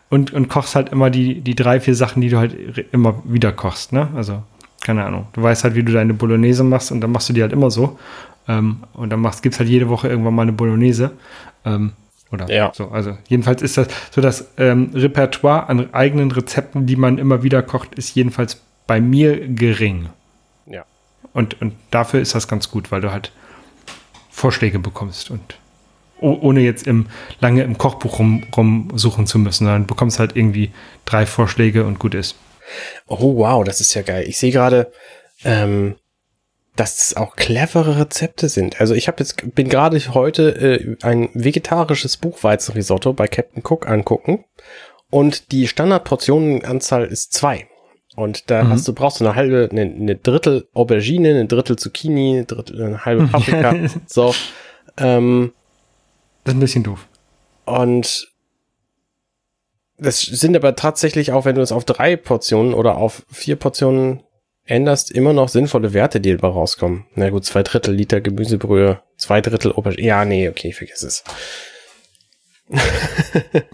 [0.09, 2.55] und, und kochst halt immer die, die drei, vier Sachen, die du halt
[2.93, 4.11] immer wieder kochst, ne?
[4.15, 4.45] Also,
[4.81, 5.27] keine Ahnung.
[5.33, 7.73] Du weißt halt, wie du deine Bolognese machst und dann machst du die halt immer
[7.73, 7.99] so.
[8.47, 11.11] Ähm, und dann machst, gibt's halt jede Woche irgendwann mal eine Bolognese.
[11.65, 11.95] Ähm,
[12.33, 12.73] oder ja.
[12.75, 12.89] so.
[12.89, 17.63] Also jedenfalls ist das so das ähm, Repertoire an eigenen Rezepten, die man immer wieder
[17.63, 20.09] kocht, ist jedenfalls bei mir gering.
[21.33, 23.33] Und, und dafür ist das ganz gut, weil du halt
[24.31, 25.57] Vorschläge bekommst und
[26.21, 27.07] ohne jetzt im,
[27.41, 30.71] lange im Kochbuch rum, rumsuchen zu müssen, sondern bekommst halt irgendwie
[31.07, 32.37] drei Vorschläge und gut ist.
[33.07, 34.25] Oh wow, das ist ja geil.
[34.29, 34.93] Ich sehe gerade,
[35.45, 35.95] ähm,
[36.77, 38.81] dass es auch clevere Rezepte sind.
[38.81, 44.45] Also ich habe jetzt bin gerade heute äh, ein vegetarisches Buchweizenrisotto bei Captain Cook angucken
[45.11, 47.67] und die Standardportionenanzahl ist zwei.
[48.17, 48.71] Und da mhm.
[48.71, 52.83] hast du, brauchst du eine halbe, eine, eine Drittel Aubergine, eine Drittel Zucchini, eine, Drittel,
[52.83, 53.75] eine halbe Paprika.
[54.07, 54.35] so.
[54.97, 55.53] Ähm,
[56.45, 57.07] das ist ein bisschen doof.
[57.67, 58.31] Und
[59.99, 64.23] das sind aber tatsächlich auch, wenn du es auf drei Portionen oder auf vier Portionen
[64.71, 67.07] änderst, immer noch sinnvolle Werte, die dabei rauskommen.
[67.15, 70.07] Na gut, zwei Drittel Liter Gemüsebrühe, zwei Drittel Aubergine.
[70.07, 71.25] Ja, nee, okay, vergiss es.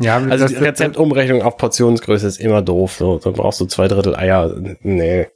[0.00, 2.94] ja, also die Rezeptumrechnung auf Portionsgröße ist immer doof.
[2.98, 4.54] So, dann brauchst du zwei Drittel Eier.
[4.80, 5.26] Nee.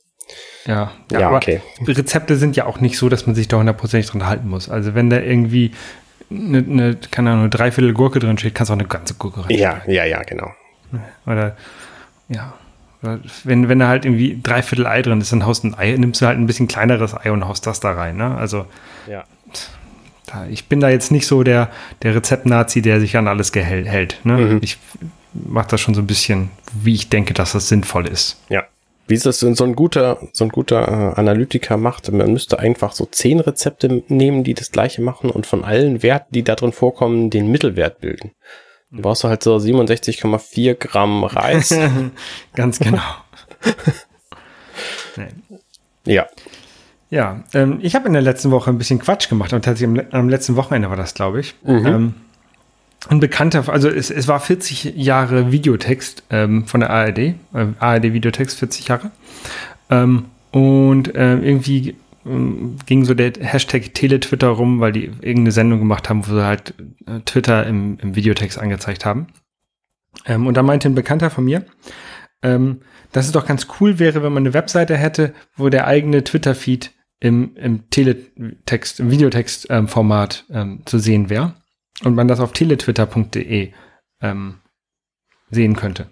[0.67, 1.61] Ja, ja, ja okay.
[1.87, 4.69] Rezepte sind ja auch nicht so, dass man sich da hundertprozentig dran halten muss.
[4.69, 5.73] Also wenn da irgendwie
[6.31, 9.45] eine, eine keine Ahnung, eine Dreiviertel Gurke drin steht, kannst du auch eine ganze Gurke
[9.45, 9.57] rein.
[9.57, 10.51] Ja, ja, ja, genau.
[11.27, 11.57] Oder
[12.29, 12.55] ja.
[13.45, 16.27] Wenn, wenn da halt irgendwie Dreiviertel Ei drin ist, dann haust ein Ei, nimmst du
[16.27, 18.17] halt ein bisschen kleineres Ei und haust das da rein.
[18.17, 18.37] Ne?
[18.37, 18.67] Also
[19.09, 19.25] ja
[20.31, 21.71] da, ich bin da jetzt nicht so der,
[22.03, 24.19] der Rezept-Nazi, der sich an alles hält.
[24.25, 24.37] Ne?
[24.37, 24.59] Mhm.
[24.63, 24.79] Ich
[25.33, 28.41] mache das schon so ein bisschen, wie ich denke, dass das sinnvoll ist.
[28.49, 28.65] Ja.
[29.07, 32.11] Wie ist das denn so ein guter, so ein guter äh, Analytiker macht?
[32.13, 36.33] Man müsste einfach so zehn Rezepte nehmen, die das gleiche machen und von allen Werten,
[36.33, 38.31] die da drin vorkommen, den Mittelwert bilden.
[38.91, 41.75] Du brauchst halt so 67,4 Gramm Reis.
[42.55, 43.03] Ganz genau.
[45.17, 45.29] nee.
[46.05, 46.27] Ja.
[47.11, 50.21] Ja, ähm, ich habe in der letzten Woche ein bisschen Quatsch gemacht und tatsächlich am,
[50.21, 51.55] am letzten Wochenende war das, glaube ich.
[51.65, 51.87] Mhm.
[51.87, 52.15] Ähm,
[53.09, 57.35] ein Bekannter, also es, es war 40 Jahre Videotext ähm, von der ARD, äh,
[57.79, 59.11] ARD Videotext 40 Jahre.
[59.89, 66.09] Ähm, und äh, irgendwie ging so der Hashtag Teletwitter rum, weil die irgendeine Sendung gemacht
[66.09, 66.75] haben, wo sie halt
[67.07, 69.29] äh, Twitter im, im Videotext angezeigt haben.
[70.27, 71.65] Ähm, und da meinte ein Bekannter von mir,
[72.43, 72.81] ähm,
[73.13, 76.93] dass es doch ganz cool wäre, wenn man eine Webseite hätte, wo der eigene Twitter-Feed
[77.21, 81.55] im, im Teletext, im Videotext-Format ähm, ähm, zu sehen wäre
[82.05, 83.73] und man das auf teletwitter.de
[84.21, 84.59] ähm,
[85.51, 86.11] sehen könnte.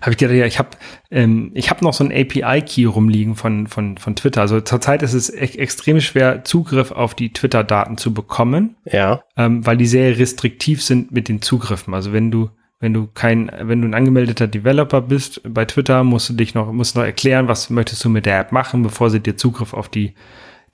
[0.00, 0.70] Habe ich gedacht, ja, ich habe
[1.10, 4.40] ähm, ich habe noch so ein API-Key rumliegen von, von, von Twitter.
[4.40, 8.76] Also zurzeit ist es echt extrem schwer, Zugriff auf die Twitter-Daten zu bekommen.
[8.84, 9.22] Ja.
[9.36, 11.94] Ähm, weil die sehr restriktiv sind mit den Zugriffen.
[11.94, 12.50] Also wenn du
[12.80, 16.72] wenn du kein, wenn du ein angemeldeter Developer bist bei Twitter, musst du dich noch,
[16.72, 19.90] musst noch erklären, was möchtest du mit der App machen, bevor sie dir Zugriff auf
[19.90, 20.14] die,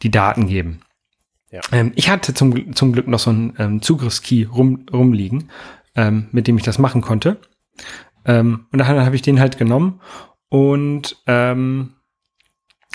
[0.03, 0.81] die Daten geben.
[1.51, 1.61] Ja.
[1.73, 5.51] Ähm, ich hatte zum, zum Glück noch so einen ähm, Zugriffskey rum, rumliegen,
[5.97, 7.41] ähm, mit dem ich das machen konnte.
[8.27, 10.01] Ähm, und dann habe ich den halt genommen
[10.49, 11.95] und ähm,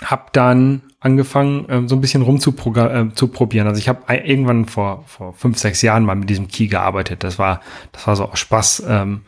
[0.04, 3.68] habe dann angefangen, äh, so ein bisschen rumzuprobieren.
[3.68, 7.24] Äh, also ich habe irgendwann vor, vor fünf, sechs Jahren mal mit diesem Key gearbeitet.
[7.24, 7.62] Das war,
[7.92, 9.22] das war so auch Spaß ähm,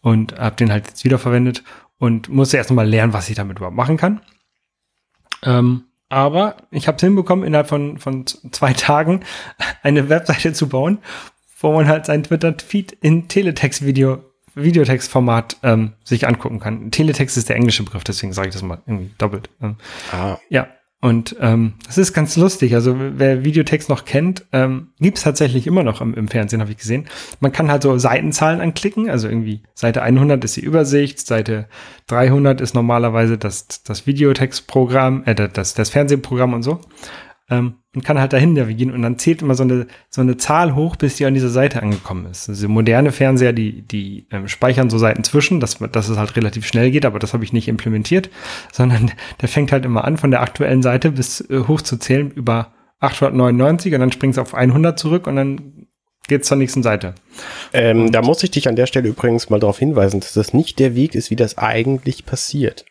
[0.00, 1.62] und habe den halt jetzt wiederverwendet
[1.98, 4.20] und musste erst mal lernen, was ich damit überhaupt machen kann.
[5.42, 9.20] Ähm, aber ich habe es hinbekommen, innerhalb von, von zwei Tagen
[9.82, 10.98] eine Webseite zu bauen,
[11.60, 16.90] wo man halt seinen Twitter-Feed in Teletext-Video Videotextformat ähm, sich angucken kann.
[16.90, 19.50] Teletext ist der englische Begriff, deswegen sage ich das mal irgendwie doppelt.
[19.62, 19.76] Ähm,
[20.12, 20.38] ah.
[20.48, 20.68] Ja,
[21.02, 22.74] und ähm, das ist ganz lustig.
[22.74, 26.72] Also wer Videotext noch kennt, ähm, gibt es tatsächlich immer noch im, im Fernsehen, habe
[26.72, 27.06] ich gesehen.
[27.40, 29.08] Man kann halt so Seitenzahlen anklicken.
[29.08, 31.68] Also irgendwie Seite 100 ist die Übersicht, Seite
[32.08, 36.80] 300 ist normalerweise das, das Videotextprogramm, äh, das, das Fernsehprogramm und so
[37.50, 40.74] ähm, und kann halt dahin navigieren und dann zählt immer so eine, so eine Zahl
[40.74, 42.48] hoch, bis die an dieser Seite angekommen ist.
[42.48, 46.66] Also moderne Fernseher, die, die ähm, speichern so Seiten zwischen, dass, dass es halt relativ
[46.66, 48.30] schnell geht, aber das habe ich nicht implementiert,
[48.72, 52.30] sondern der fängt halt immer an, von der aktuellen Seite bis äh, hoch zu zählen
[52.30, 55.86] über 899 und dann springt es auf 100 zurück und dann
[56.28, 57.14] geht es zur nächsten Seite.
[57.72, 60.78] Ähm, da muss ich dich an der Stelle übrigens mal darauf hinweisen, dass das nicht
[60.78, 62.84] der Weg ist, wie das eigentlich passiert.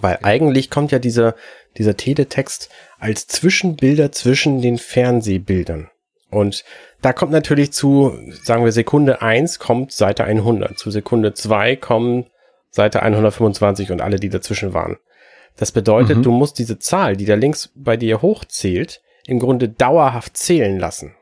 [0.00, 1.34] Weil eigentlich kommt ja dieser,
[1.76, 5.90] dieser Teletext als Zwischenbilder zwischen den Fernsehbildern.
[6.30, 6.64] Und
[7.02, 10.78] da kommt natürlich zu, sagen wir, Sekunde eins kommt Seite 100.
[10.78, 12.26] Zu Sekunde zwei kommen
[12.70, 14.98] Seite 125 und alle, die dazwischen waren.
[15.56, 16.22] Das bedeutet, mhm.
[16.22, 21.16] du musst diese Zahl, die da links bei dir hochzählt, im Grunde dauerhaft zählen lassen.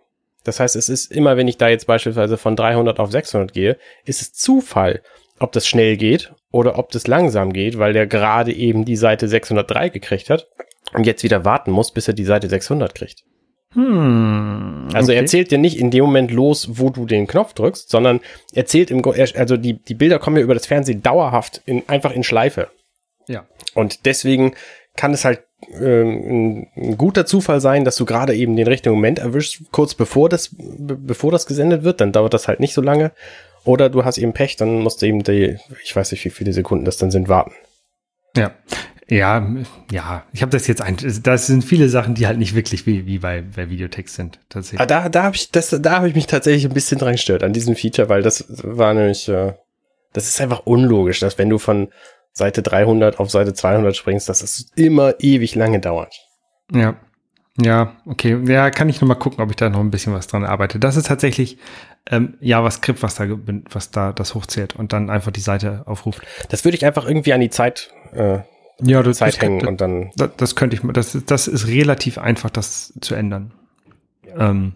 [0.44, 3.78] Das heißt, es ist immer, wenn ich da jetzt beispielsweise von 300 auf 600 gehe,
[4.04, 5.02] ist es Zufall,
[5.38, 9.28] ob das schnell geht oder ob das langsam geht, weil der gerade eben die Seite
[9.28, 10.48] 603 gekriegt hat
[10.94, 13.24] und jetzt wieder warten muss, bis er die Seite 600 kriegt.
[13.74, 17.90] Hm, also er zählt dir nicht in dem Moment los, wo du den Knopf drückst,
[17.90, 18.20] sondern
[18.54, 22.12] er zählt im, also die, die Bilder kommen ja über das Fernsehen dauerhaft in, einfach
[22.12, 22.70] in Schleife.
[23.26, 23.46] Ja.
[23.74, 24.54] Und deswegen
[24.96, 29.18] kann es halt ähm, ein guter Zufall sein, dass du gerade eben den richtigen Moment
[29.18, 33.12] erwischst, kurz bevor das, bevor das gesendet wird, dann dauert das halt nicht so lange.
[33.68, 36.54] Oder du hast eben Pech, dann musst du eben die, ich weiß nicht, wie viele
[36.54, 37.52] Sekunden das dann sind, warten.
[38.34, 38.52] Ja.
[39.10, 39.46] Ja,
[39.90, 43.04] ja, ich habe das jetzt ein, das sind viele Sachen, die halt nicht wirklich wie,
[43.04, 44.80] wie bei, bei Videotext sind, tatsächlich.
[44.80, 47.42] Ah, da, da habe ich, das, da habe ich mich tatsächlich ein bisschen dran gestört
[47.42, 49.52] an diesem Feature, weil das war nämlich, äh,
[50.14, 51.88] das ist einfach unlogisch, dass wenn du von
[52.32, 56.14] Seite 300 auf Seite 200 springst, dass es immer ewig lange dauert.
[56.72, 56.96] Ja.
[57.60, 58.38] Ja, okay.
[58.46, 60.78] Ja, kann ich noch mal gucken, ob ich da noch ein bisschen was dran arbeite.
[60.78, 61.58] Das ist tatsächlich
[62.10, 63.26] ähm, JavaScript, was da,
[63.70, 66.22] was da das hochzählt und dann einfach die Seite aufruft.
[66.50, 68.38] Das würde ich einfach irgendwie an die Zeit, äh,
[68.80, 70.12] ja, das, Zeit das hängen und dann.
[70.16, 73.52] Das, das, könnte ich, das, das ist relativ einfach, das zu ändern.
[74.26, 74.50] Ja.
[74.50, 74.74] Ähm,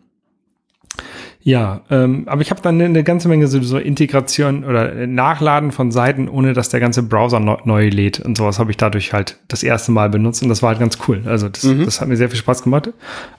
[1.44, 5.90] ja, ähm, aber ich habe dann eine ganze Menge so, so Integration oder Nachladen von
[5.90, 9.38] Seiten, ohne dass der ganze Browser neu, neu lädt und sowas habe ich dadurch halt
[9.48, 11.22] das erste Mal benutzt und das war halt ganz cool.
[11.26, 11.84] Also das, mhm.
[11.84, 12.90] das hat mir sehr viel Spaß gemacht.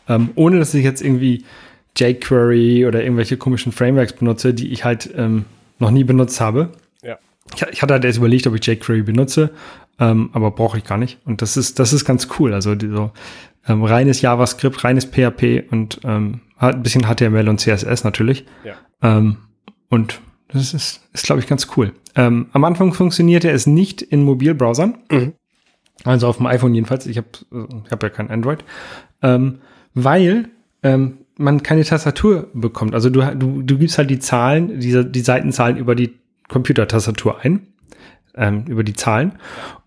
[0.09, 1.45] Ähm, ohne dass ich jetzt irgendwie
[1.97, 5.45] jQuery oder irgendwelche komischen Frameworks benutze, die ich halt ähm,
[5.79, 6.71] noch nie benutzt habe.
[7.03, 7.17] Ja.
[7.55, 9.51] Ich, ich hatte halt erst überlegt, ob ich jQuery benutze,
[9.99, 11.19] ähm, aber brauche ich gar nicht.
[11.25, 12.53] Und das ist, das ist ganz cool.
[12.53, 13.11] Also die, so
[13.67, 18.45] ähm, reines JavaScript, reines PHP und ähm, ein bisschen HTML und CSS natürlich.
[18.63, 18.73] Ja.
[19.01, 19.37] Ähm,
[19.89, 21.93] und das ist, ist glaube ich, ganz cool.
[22.15, 24.97] Ähm, am Anfang funktionierte es nicht in Mobilbrowsern.
[25.11, 25.33] Mhm.
[26.03, 27.05] Also auf dem iPhone jedenfalls.
[27.05, 27.27] Ich habe
[27.85, 28.63] ich hab ja kein Android.
[29.21, 29.59] Ähm,
[29.93, 30.49] weil
[30.83, 32.93] ähm, man keine Tastatur bekommt.
[32.93, 36.13] Also du, du, du gibst halt die Zahlen, diese, die Seitenzahlen über die
[36.47, 37.67] Computertastatur ein,
[38.35, 39.33] ähm, über die Zahlen.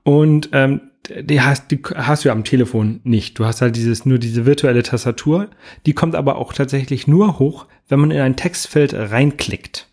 [0.02, 0.80] Und ähm,
[1.20, 3.38] die hast, die hast du ja am Telefon nicht.
[3.38, 5.48] Du hast halt dieses, nur diese virtuelle Tastatur.
[5.84, 9.88] Die kommt aber auch tatsächlich nur hoch, wenn man in ein Textfeld reinklickt.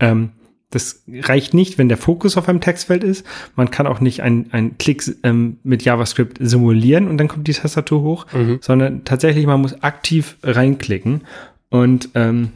[0.00, 0.30] Ähm,
[0.70, 3.26] das reicht nicht, wenn der Fokus auf einem Textfeld ist.
[3.56, 7.52] Man kann auch nicht einen, einen Klick ähm, mit JavaScript simulieren und dann kommt die
[7.52, 8.58] Tastatur hoch, mhm.
[8.60, 11.22] sondern tatsächlich, man muss aktiv reinklicken.
[11.70, 12.52] Und ähm,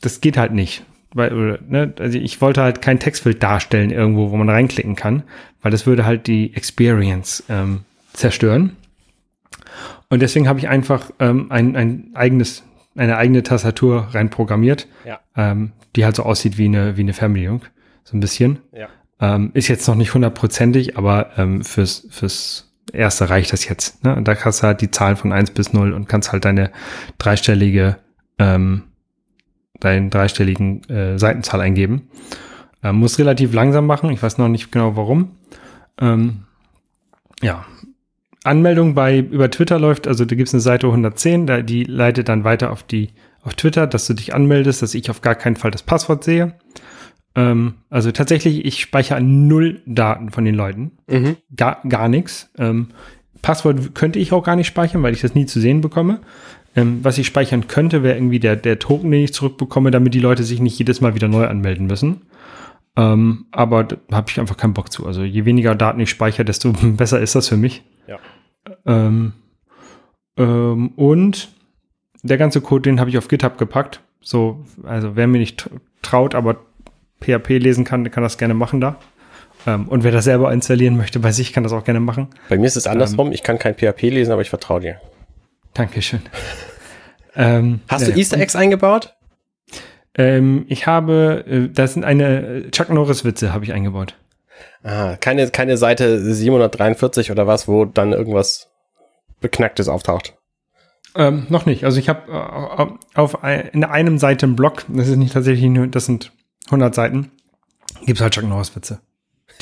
[0.00, 0.84] das geht halt nicht
[1.14, 5.22] weil, ne, also ich wollte halt kein Textfeld darstellen irgendwo, wo man reinklicken kann,
[5.60, 7.80] weil das würde halt die Experience ähm,
[8.12, 8.76] zerstören.
[10.08, 12.64] Und deswegen habe ich einfach ähm, ein, ein eigenes,
[12.96, 15.20] eine eigene Tastatur reinprogrammiert, ja.
[15.36, 17.62] ähm, die halt so aussieht wie eine, wie eine Fernbedienung,
[18.04, 18.58] so ein bisschen.
[18.72, 18.88] Ja.
[19.20, 24.04] Ähm, ist jetzt noch nicht hundertprozentig, aber ähm, fürs, fürs erste reicht das jetzt.
[24.04, 24.14] Ne?
[24.14, 26.72] Und da hast du halt die Zahlen von eins bis null und kannst halt deine
[27.18, 27.96] dreistellige
[28.38, 28.82] ähm,
[29.84, 32.08] deinen dreistelligen äh, Seitenzahl eingeben.
[32.82, 35.32] Ähm, muss relativ langsam machen, ich weiß noch nicht genau warum.
[36.00, 36.44] Ähm,
[37.42, 37.64] ja,
[38.44, 42.28] Anmeldung bei über Twitter läuft, also da gibt es eine Seite 110, da, die leitet
[42.28, 43.10] dann weiter auf die
[43.44, 46.54] auf Twitter, dass du dich anmeldest, dass ich auf gar keinen Fall das Passwort sehe.
[47.34, 50.92] Ähm, also tatsächlich, ich speichere null Daten von den Leuten.
[51.08, 51.36] Mhm.
[51.56, 52.50] Gar, gar nichts.
[52.58, 52.88] Ähm,
[53.40, 56.20] Passwort könnte ich auch gar nicht speichern, weil ich das nie zu sehen bekomme.
[56.74, 60.20] Ähm, was ich speichern könnte, wäre irgendwie der, der Token, den ich zurückbekomme, damit die
[60.20, 62.22] Leute sich nicht jedes Mal wieder neu anmelden müssen.
[62.96, 65.06] Ähm, aber da habe ich einfach keinen Bock zu.
[65.06, 67.82] Also je weniger Daten ich speichere, desto besser ist das für mich.
[68.06, 68.18] Ja.
[68.86, 69.32] Ähm,
[70.36, 71.48] ähm, und
[72.22, 74.00] der ganze Code, den habe ich auf GitHub gepackt.
[74.20, 75.68] So, also wer mir nicht
[76.00, 76.56] traut, aber
[77.20, 78.96] PHP lesen kann, der kann das gerne machen da.
[79.66, 82.28] Ähm, und wer das selber installieren möchte bei sich, kann das auch gerne machen.
[82.48, 83.28] Bei mir ist es andersrum.
[83.28, 85.00] Ähm, ich kann kein PHP lesen, aber ich vertraue dir.
[85.74, 86.22] Dankeschön.
[87.36, 89.14] ähm, Hast du Easter Eggs eingebaut?
[90.14, 94.14] Ähm, ich habe, äh, das sind eine äh, Chuck Norris Witze habe ich eingebaut.
[94.82, 98.70] Ah, keine, keine Seite 743 oder was, wo dann irgendwas
[99.40, 100.34] Beknacktes auftaucht.
[101.14, 101.84] Ähm, noch nicht.
[101.84, 106.06] Also ich habe äh, auf ein, in einem Seitenblock, das ist nicht tatsächlich nur, das
[106.06, 106.32] sind
[106.66, 107.30] 100 Seiten,
[108.04, 109.00] gibt es halt Chuck Norris Witze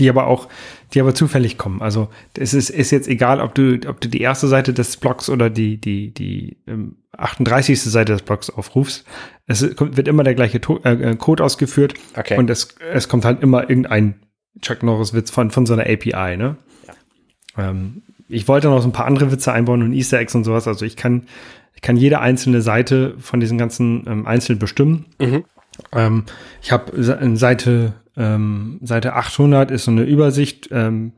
[0.01, 0.49] die aber auch,
[0.93, 1.81] die aber zufällig kommen.
[1.81, 5.31] Also es ist, ist jetzt egal, ob du, ob du die erste Seite des Blogs
[5.31, 7.81] oder die, die, die ähm, 38.
[7.81, 9.05] Seite des Blogs aufrufst.
[9.47, 12.37] Es kommt, wird immer der gleiche to äh, äh, Code ausgeführt okay.
[12.39, 14.21] und es, es kommt halt immer irgendein
[14.61, 16.57] Chuck Norris-Witz von, von so einer API, ne?
[16.87, 17.71] Ja.
[17.71, 20.67] Ähm, ich wollte noch so ein paar andere Witze einbauen und Easter Eggs und sowas.
[20.69, 21.27] Also ich kann,
[21.75, 25.07] ich kann jede einzelne Seite von diesen ganzen ähm, einzeln bestimmen.
[25.19, 25.45] Mhm.
[25.93, 26.25] Ähm,
[26.63, 31.13] ich habe Seite ähm, Seite 800 ist so eine Übersicht, ähm,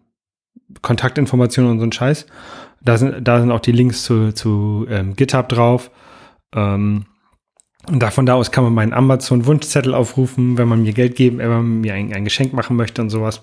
[0.80, 2.26] Kontaktinformationen und so ein Scheiß.
[2.82, 5.90] Da sind, da sind auch die Links zu, zu ähm, GitHub drauf.
[6.54, 7.06] Ähm,
[7.88, 11.38] und da von da aus kann man meinen Amazon-Wunschzettel aufrufen, wenn man mir Geld geben,
[11.38, 13.42] wenn man mir ein, ein Geschenk machen möchte und sowas.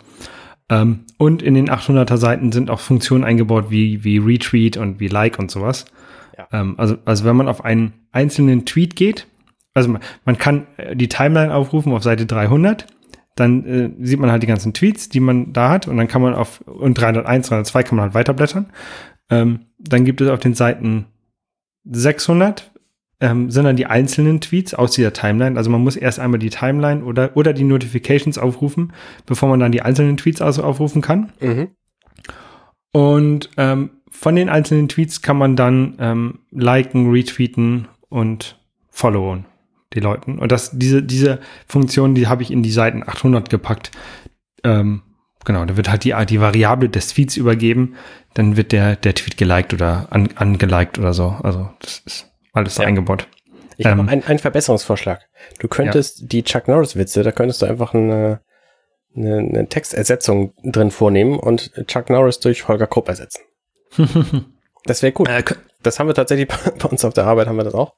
[0.70, 5.08] Ähm, und in den 800er Seiten sind auch Funktionen eingebaut wie, wie Retweet und wie
[5.08, 5.86] Like und sowas.
[6.38, 6.48] Ja.
[6.54, 9.28] Ähm, also, also wenn man auf einen einzelnen Tweet geht,
[9.74, 12.88] also man, man kann äh, die Timeline aufrufen auf Seite 300
[13.40, 16.22] dann äh, sieht man halt die ganzen Tweets, die man da hat und dann kann
[16.22, 18.68] man auf und 301, 302 kann man halt weiterblättern.
[19.30, 21.06] Ähm, dann gibt es auf den Seiten
[21.86, 22.72] 600
[23.22, 25.58] ähm, sind dann die einzelnen Tweets aus dieser Timeline.
[25.58, 28.94] Also man muss erst einmal die Timeline oder, oder die Notifications aufrufen,
[29.26, 31.32] bevor man dann die einzelnen Tweets also aufrufen kann.
[31.42, 31.68] Mhm.
[32.92, 38.60] Und ähm, von den einzelnen Tweets kann man dann ähm, liken, retweeten und
[38.90, 39.46] followen
[39.94, 40.40] die Leuten.
[40.40, 43.92] Und das, diese, diese Funktion, die habe ich in die Seiten 800 gepackt.
[44.64, 45.02] Ähm,
[45.46, 47.96] genau, da wird halt die, die Variable des Tweets übergeben.
[48.34, 51.36] Dann wird der, der Tweet geliked oder an, angeliked oder so.
[51.44, 52.86] Also das ist alles ja.
[52.86, 53.28] eingebaut.
[53.78, 55.22] Ich ähm, habe einen, einen Verbesserungsvorschlag.
[55.60, 56.28] Du könntest ja.
[56.28, 58.42] die Chuck Norris-Witze, da könntest du einfach eine,
[59.16, 63.42] eine, eine Textersetzung drin vornehmen und Chuck Norris durch Holger Krupp ersetzen.
[64.84, 65.30] das wäre gut.
[65.30, 65.44] Äh,
[65.82, 66.48] das haben wir tatsächlich
[66.80, 67.96] bei uns auf der Arbeit haben wir das auch.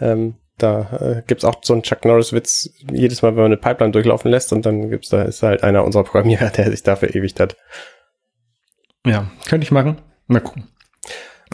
[0.00, 3.92] Ähm, da äh, gibt's auch so einen Chuck Norris-Witz jedes Mal, wenn man eine Pipeline
[3.92, 7.34] durchlaufen lässt und dann gibt's da ist halt einer unserer Programmierer, der sich dafür ewig
[7.38, 7.56] hat.
[9.06, 10.00] Ja, könnte ich machen.
[10.26, 10.68] Mal gucken.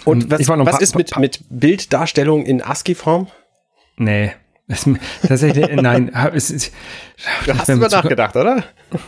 [0.05, 3.29] Und was, was ist mit, mit Bilddarstellung in ASCII-Form?
[3.97, 4.33] Nee.
[4.67, 4.89] Es,
[5.27, 6.73] tatsächlich, nein, es, es,
[7.45, 8.65] du hast über nachgedacht, oder?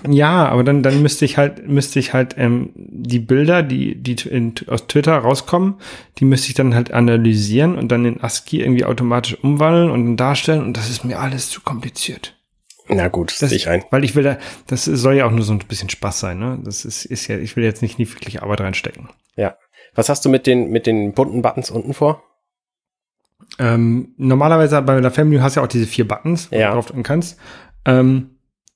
[0.07, 4.17] Ja, aber dann, dann müsste ich halt, müsste ich halt ähm, die Bilder, die, die
[4.29, 5.77] in, aus Twitter rauskommen,
[6.19, 10.63] die müsste ich dann halt analysieren und dann in ASCII irgendwie automatisch umwandeln und darstellen
[10.63, 12.35] und das ist mir alles zu kompliziert.
[12.89, 13.83] Na gut, das sehe ich ein.
[13.91, 16.61] Weil ich will da, das soll ja auch nur so ein bisschen Spaß sein, ne?
[16.65, 19.09] Das ist, ist ja, ich will jetzt nicht nie wirklich Arbeit reinstecken.
[19.37, 19.57] Ja.
[19.95, 22.23] Was hast du mit den, mit den bunten Buttons unten vor?
[23.59, 26.69] Ähm, normalerweise bei der Family hast du ja auch diese vier Buttons, wo ja.
[26.69, 27.39] du drauf drücken kannst.
[27.85, 28.31] Ähm,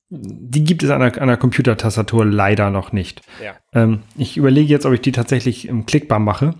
[0.08, 3.22] die gibt es an der, an der Computertastatur leider noch nicht.
[3.42, 3.54] Ja.
[3.72, 6.54] Ähm, ich überlege jetzt, ob ich die tatsächlich im klickbar mache.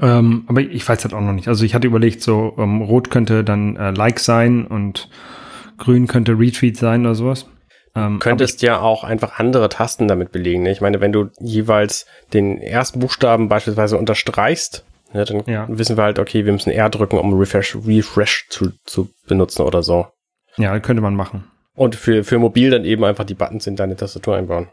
[0.00, 1.48] Ähm, aber ich weiß das auch noch nicht.
[1.48, 5.10] Also ich hatte überlegt, so ähm, rot könnte dann äh, Like sein und
[5.76, 7.46] grün könnte Retweet sein oder sowas.
[7.94, 10.62] Ähm, könntest ja auch einfach andere Tasten damit belegen.
[10.62, 10.72] Ne?
[10.72, 15.66] Ich meine, wenn du jeweils den ersten Buchstaben beispielsweise unterstreichst, ja, dann ja.
[15.68, 19.82] wissen wir halt, okay, wir müssen R drücken, um Refresh, Refresh zu, zu benutzen oder
[19.82, 20.06] so.
[20.56, 21.44] Ja, könnte man machen.
[21.74, 24.68] Und für, für mobil dann eben einfach die Buttons in deine Tastatur einbauen.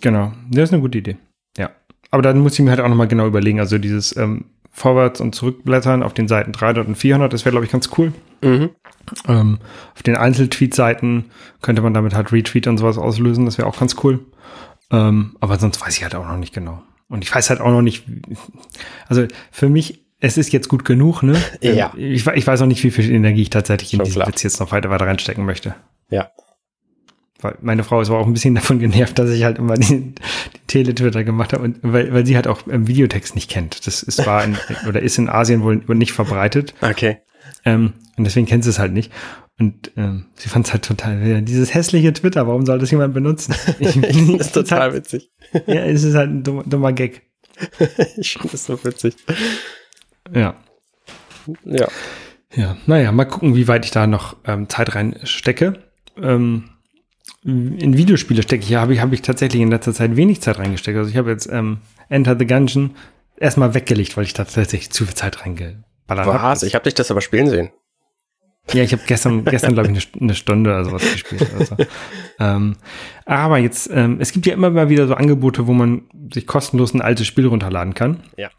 [0.00, 1.16] Genau, das ist eine gute Idee.
[1.56, 1.70] Ja.
[2.10, 3.60] Aber dann muss ich mir halt auch nochmal genau überlegen.
[3.60, 7.66] Also dieses ähm, Vorwärts- und Zurückblättern auf den Seiten 300 und 400, das wäre, glaube
[7.66, 8.12] ich, ganz cool.
[8.42, 8.70] Mhm.
[9.28, 9.58] Ähm,
[9.94, 11.26] auf den Einzeltweet-Seiten
[11.60, 13.44] könnte man damit halt Retweet und sowas auslösen.
[13.44, 14.20] Das wäre auch ganz cool.
[14.90, 16.82] Ähm, aber sonst weiß ich halt auch noch nicht genau.
[17.14, 18.02] Und ich weiß halt auch noch nicht,
[19.06, 21.40] also für mich, es ist jetzt gut genug, ne?
[21.60, 21.92] Ja.
[21.96, 24.58] Ich, ich weiß auch nicht, wie viel Energie ich tatsächlich Schon in diesen Witz jetzt
[24.58, 25.76] noch weiter, weiter reinstecken möchte.
[26.10, 26.32] Ja.
[27.40, 29.86] Weil meine Frau ist aber auch ein bisschen davon genervt, dass ich halt immer den,
[29.86, 30.14] den
[30.66, 33.86] Teletwitter gemacht habe und weil, weil sie halt auch ähm, Videotext nicht kennt.
[33.86, 34.58] Das ist war in,
[34.88, 36.74] oder ist in Asien wohl nicht verbreitet.
[36.80, 37.18] Okay.
[37.64, 39.12] Ähm, und deswegen kennt sie es halt nicht.
[39.58, 43.14] Und ähm, sie fand es halt total, ja, dieses hässliche Twitter, warum soll das jemand
[43.14, 43.54] benutzen?
[43.78, 45.30] Ich, das ist total halt, witzig.
[45.66, 47.22] Ja, es ist halt ein dummer, dummer Gag.
[48.16, 49.14] ich finde das so witzig.
[50.34, 50.56] Ja.
[51.64, 51.88] Ja.
[52.56, 55.74] Ja, naja, mal gucken, wie weit ich da noch ähm, Zeit reinstecke.
[56.20, 56.70] Ähm,
[57.44, 60.58] in Videospiele stecke ich ja, habe ich, hab ich tatsächlich in letzter Zeit wenig Zeit
[60.58, 60.96] reingesteckt.
[60.96, 61.78] Also ich habe jetzt ähm,
[62.08, 62.94] Enter the Gungeon
[63.36, 66.42] erstmal weggelegt, weil ich da tatsächlich zu viel Zeit reingeballert habe.
[66.42, 66.62] Was?
[66.62, 67.70] Ich habe dich das aber spielen sehen.
[68.72, 71.46] Ja, ich habe gestern, gestern glaube ich, eine, eine, Stunde oder sowas gespielt.
[71.58, 71.76] Also.
[72.40, 72.76] ähm,
[73.26, 76.02] aber jetzt, ähm, es gibt ja immer mal wieder so Angebote, wo man
[76.32, 78.20] sich kostenlos ein altes Spiel runterladen kann.
[78.36, 78.50] Ja.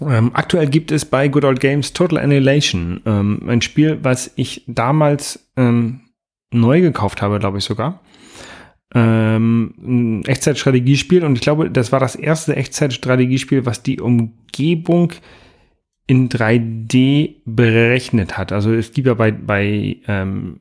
[0.00, 4.64] Ähm, aktuell gibt es bei Good Old Games Total Annihilation, ähm, ein Spiel, was ich
[4.66, 6.00] damals ähm,
[6.50, 8.00] neu gekauft habe, glaube ich sogar.
[8.94, 15.12] Ähm, ein Echtzeitstrategiespiel und ich glaube, das war das erste Echtzeitstrategiespiel, was die Umgebung
[16.08, 18.50] in 3D berechnet hat.
[18.50, 20.60] Also es gibt ja bei, bei ähm,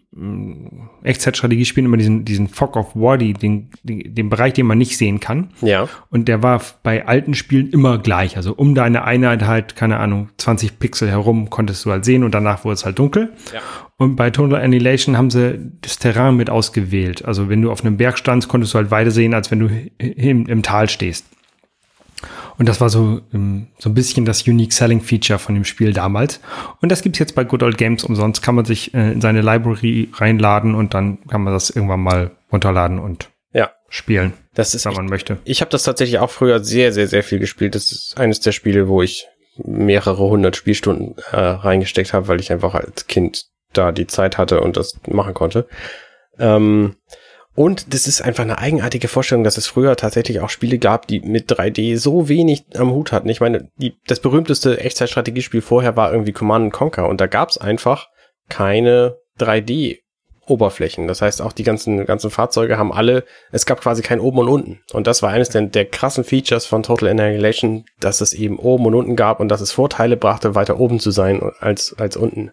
[1.04, 4.98] Echtzeitstrategiespielen immer diesen, diesen Fog of War, die, den, den, den Bereich, den man nicht
[4.98, 5.50] sehen kann.
[5.62, 5.90] Ja.
[6.10, 8.38] Und der war bei alten Spielen immer gleich.
[8.38, 12.36] Also um deine Einheit halt, keine Ahnung, 20 Pixel herum konntest du halt sehen und
[12.36, 13.34] danach wurde es halt dunkel.
[13.52, 13.62] Ja.
[13.98, 17.26] Und bei Total Annihilation haben sie das Terrain mit ausgewählt.
[17.26, 19.70] Also wenn du auf einem Berg standst, konntest du halt weiter sehen, als wenn du
[19.98, 21.26] im, im Tal stehst.
[22.58, 25.94] Und das war so, ähm, so ein bisschen das Unique Selling Feature von dem Spiel
[25.94, 26.40] damals.
[26.82, 28.42] Und das gibt's jetzt bei Good Old Games umsonst.
[28.42, 32.32] Kann man sich äh, in seine Library reinladen und dann kann man das irgendwann mal
[32.52, 33.72] runterladen und ja.
[33.90, 34.34] spielen.
[34.54, 35.38] Das ist, wenn man möchte.
[35.46, 37.76] Ich habe das tatsächlich auch früher sehr, sehr, sehr viel gespielt.
[37.76, 39.28] Das ist eines der Spiele, wo ich
[39.58, 44.62] mehrere hundert Spielstunden äh, reingesteckt habe, weil ich einfach als Kind da die Zeit hatte
[44.62, 45.68] und das machen konnte.
[46.40, 46.96] Ähm,
[47.54, 51.20] und das ist einfach eine eigenartige Vorstellung, dass es früher tatsächlich auch Spiele gab, die
[51.20, 53.30] mit 3D so wenig am Hut hatten.
[53.30, 57.58] Ich meine, die, das berühmteste Echtzeitstrategiespiel vorher war irgendwie Command Conquer und da gab es
[57.58, 58.08] einfach
[58.48, 60.00] keine 3D
[60.48, 61.08] Oberflächen.
[61.08, 64.48] Das heißt, auch die ganzen, ganzen Fahrzeuge haben alle, es gab quasi kein oben und
[64.50, 64.80] unten.
[64.92, 68.86] Und das war eines der, der krassen Features von Total Annihilation, dass es eben oben
[68.88, 72.52] und unten gab und dass es Vorteile brachte, weiter oben zu sein als, als unten.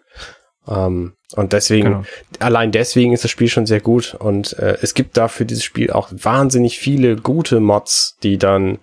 [0.69, 2.03] Ähm, und deswegen, genau.
[2.39, 4.15] allein deswegen ist das Spiel schon sehr gut.
[4.15, 8.79] Und äh, es gibt da für dieses Spiel auch wahnsinnig viele gute Mods, die dann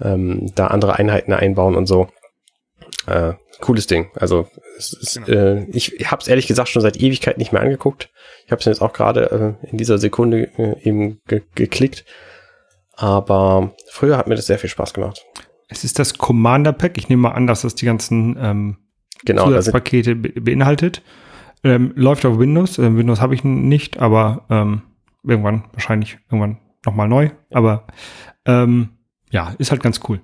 [0.00, 2.08] ähm, da andere Einheiten einbauen und so.
[3.06, 4.10] Äh, cooles Ding.
[4.14, 5.38] Also es ist, genau.
[5.38, 8.10] äh, ich habe es ehrlich gesagt schon seit Ewigkeit nicht mehr angeguckt.
[8.46, 12.04] Ich habe es jetzt auch gerade äh, in dieser Sekunde äh, eben ge geklickt.
[12.94, 15.24] Aber früher hat mir das sehr viel Spaß gemacht.
[15.68, 16.98] Es ist das Commander Pack.
[16.98, 18.76] Ich nehme mal an, dass das die ganzen ähm,
[19.24, 21.02] genau, Zusatzpakete be beinhaltet.
[21.64, 22.78] Ähm, läuft auf Windows.
[22.78, 24.82] Äh, Windows habe ich nicht, aber ähm,
[25.22, 27.30] irgendwann wahrscheinlich irgendwann nochmal neu.
[27.50, 27.86] Aber
[28.44, 28.90] ähm,
[29.30, 30.20] ja, ist halt ganz cool.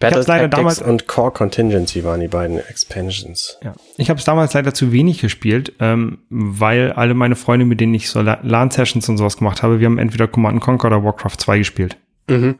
[0.00, 3.58] Battle leider damals und Core Contingency waren die beiden Expansions.
[3.62, 3.74] Ja.
[3.98, 7.92] Ich habe es damals leider zu wenig gespielt, ähm, weil alle meine Freunde, mit denen
[7.92, 11.58] ich so LAN-Sessions und sowas gemacht habe, wir haben entweder Command Conquer oder Warcraft 2
[11.58, 11.98] gespielt.
[12.30, 12.58] Mhm.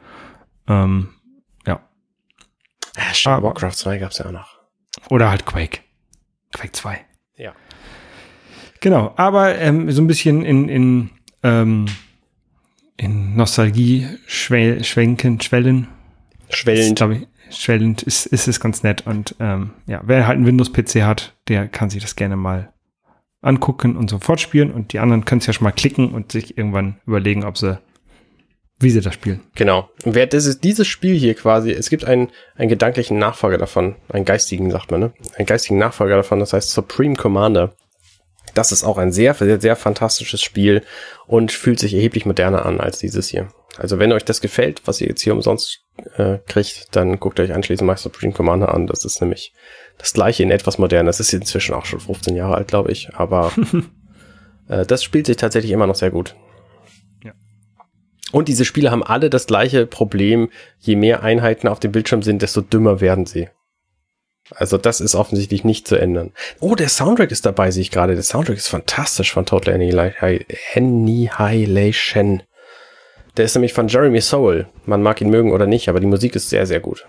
[0.67, 1.09] Ähm,
[1.65, 1.79] ja.
[2.95, 4.60] Ja, stimmt, Aber, Warcraft 2 gab es ja auch noch.
[5.09, 5.79] Oder halt Quake.
[6.53, 6.99] Quake 2.
[7.37, 7.53] Ja.
[8.79, 11.09] Genau, aber ähm, so ein bisschen in, in,
[11.43, 11.85] ähm,
[12.97, 15.87] in Nostalgie schwenken, schwellen.
[16.49, 16.99] Schwellend.
[16.99, 17.27] Ist, ich,
[17.57, 19.05] schwellend ist, ist es ganz nett.
[19.05, 22.73] Und ähm, ja, wer halt einen Windows-PC hat, der kann sich das gerne mal
[23.41, 24.71] angucken und sofort spielen.
[24.71, 27.79] Und die anderen können es ja schon mal klicken und sich irgendwann überlegen, ob sie,
[28.81, 29.41] wie sie das spielen.
[29.55, 29.89] Genau.
[30.03, 34.25] Und wer dieses, dieses Spiel hier quasi, es gibt einen, einen gedanklichen Nachfolger davon, einen
[34.25, 35.13] geistigen, sagt man, ne?
[35.35, 37.73] Einen geistigen Nachfolger davon, das heißt Supreme Commander.
[38.53, 40.83] Das ist auch ein sehr, sehr, sehr fantastisches Spiel
[41.27, 43.47] und fühlt sich erheblich moderner an als dieses hier.
[43.77, 45.85] Also wenn euch das gefällt, was ihr jetzt hier umsonst
[46.17, 48.87] äh, kriegt, dann guckt euch anschließend mal Supreme Commander an.
[48.87, 49.53] Das ist nämlich
[49.97, 51.07] das gleiche in etwas moderner.
[51.07, 53.13] Das ist inzwischen auch schon 15 Jahre alt, glaube ich.
[53.13, 53.51] Aber
[54.67, 56.35] äh, das spielt sich tatsächlich immer noch sehr gut.
[58.31, 60.49] Und diese Spiele haben alle das gleiche Problem.
[60.79, 63.49] Je mehr Einheiten auf dem Bildschirm sind, desto dümmer werden sie.
[64.55, 66.33] Also das ist offensichtlich nicht zu ändern.
[66.59, 68.15] Oh, der Soundtrack ist dabei, sehe ich gerade.
[68.15, 69.75] Der Soundtrack ist fantastisch von Total
[70.75, 72.43] Annihilation.
[73.37, 74.67] Der ist nämlich von Jeremy Soule.
[74.85, 77.05] Man mag ihn mögen oder nicht, aber die Musik ist sehr, sehr gut.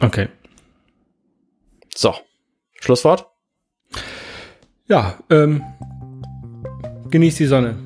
[0.00, 0.28] Okay.
[1.94, 2.14] So.
[2.80, 3.26] Schlusswort?
[4.86, 5.62] Ja, ähm,
[7.10, 7.85] genießt die Sonne.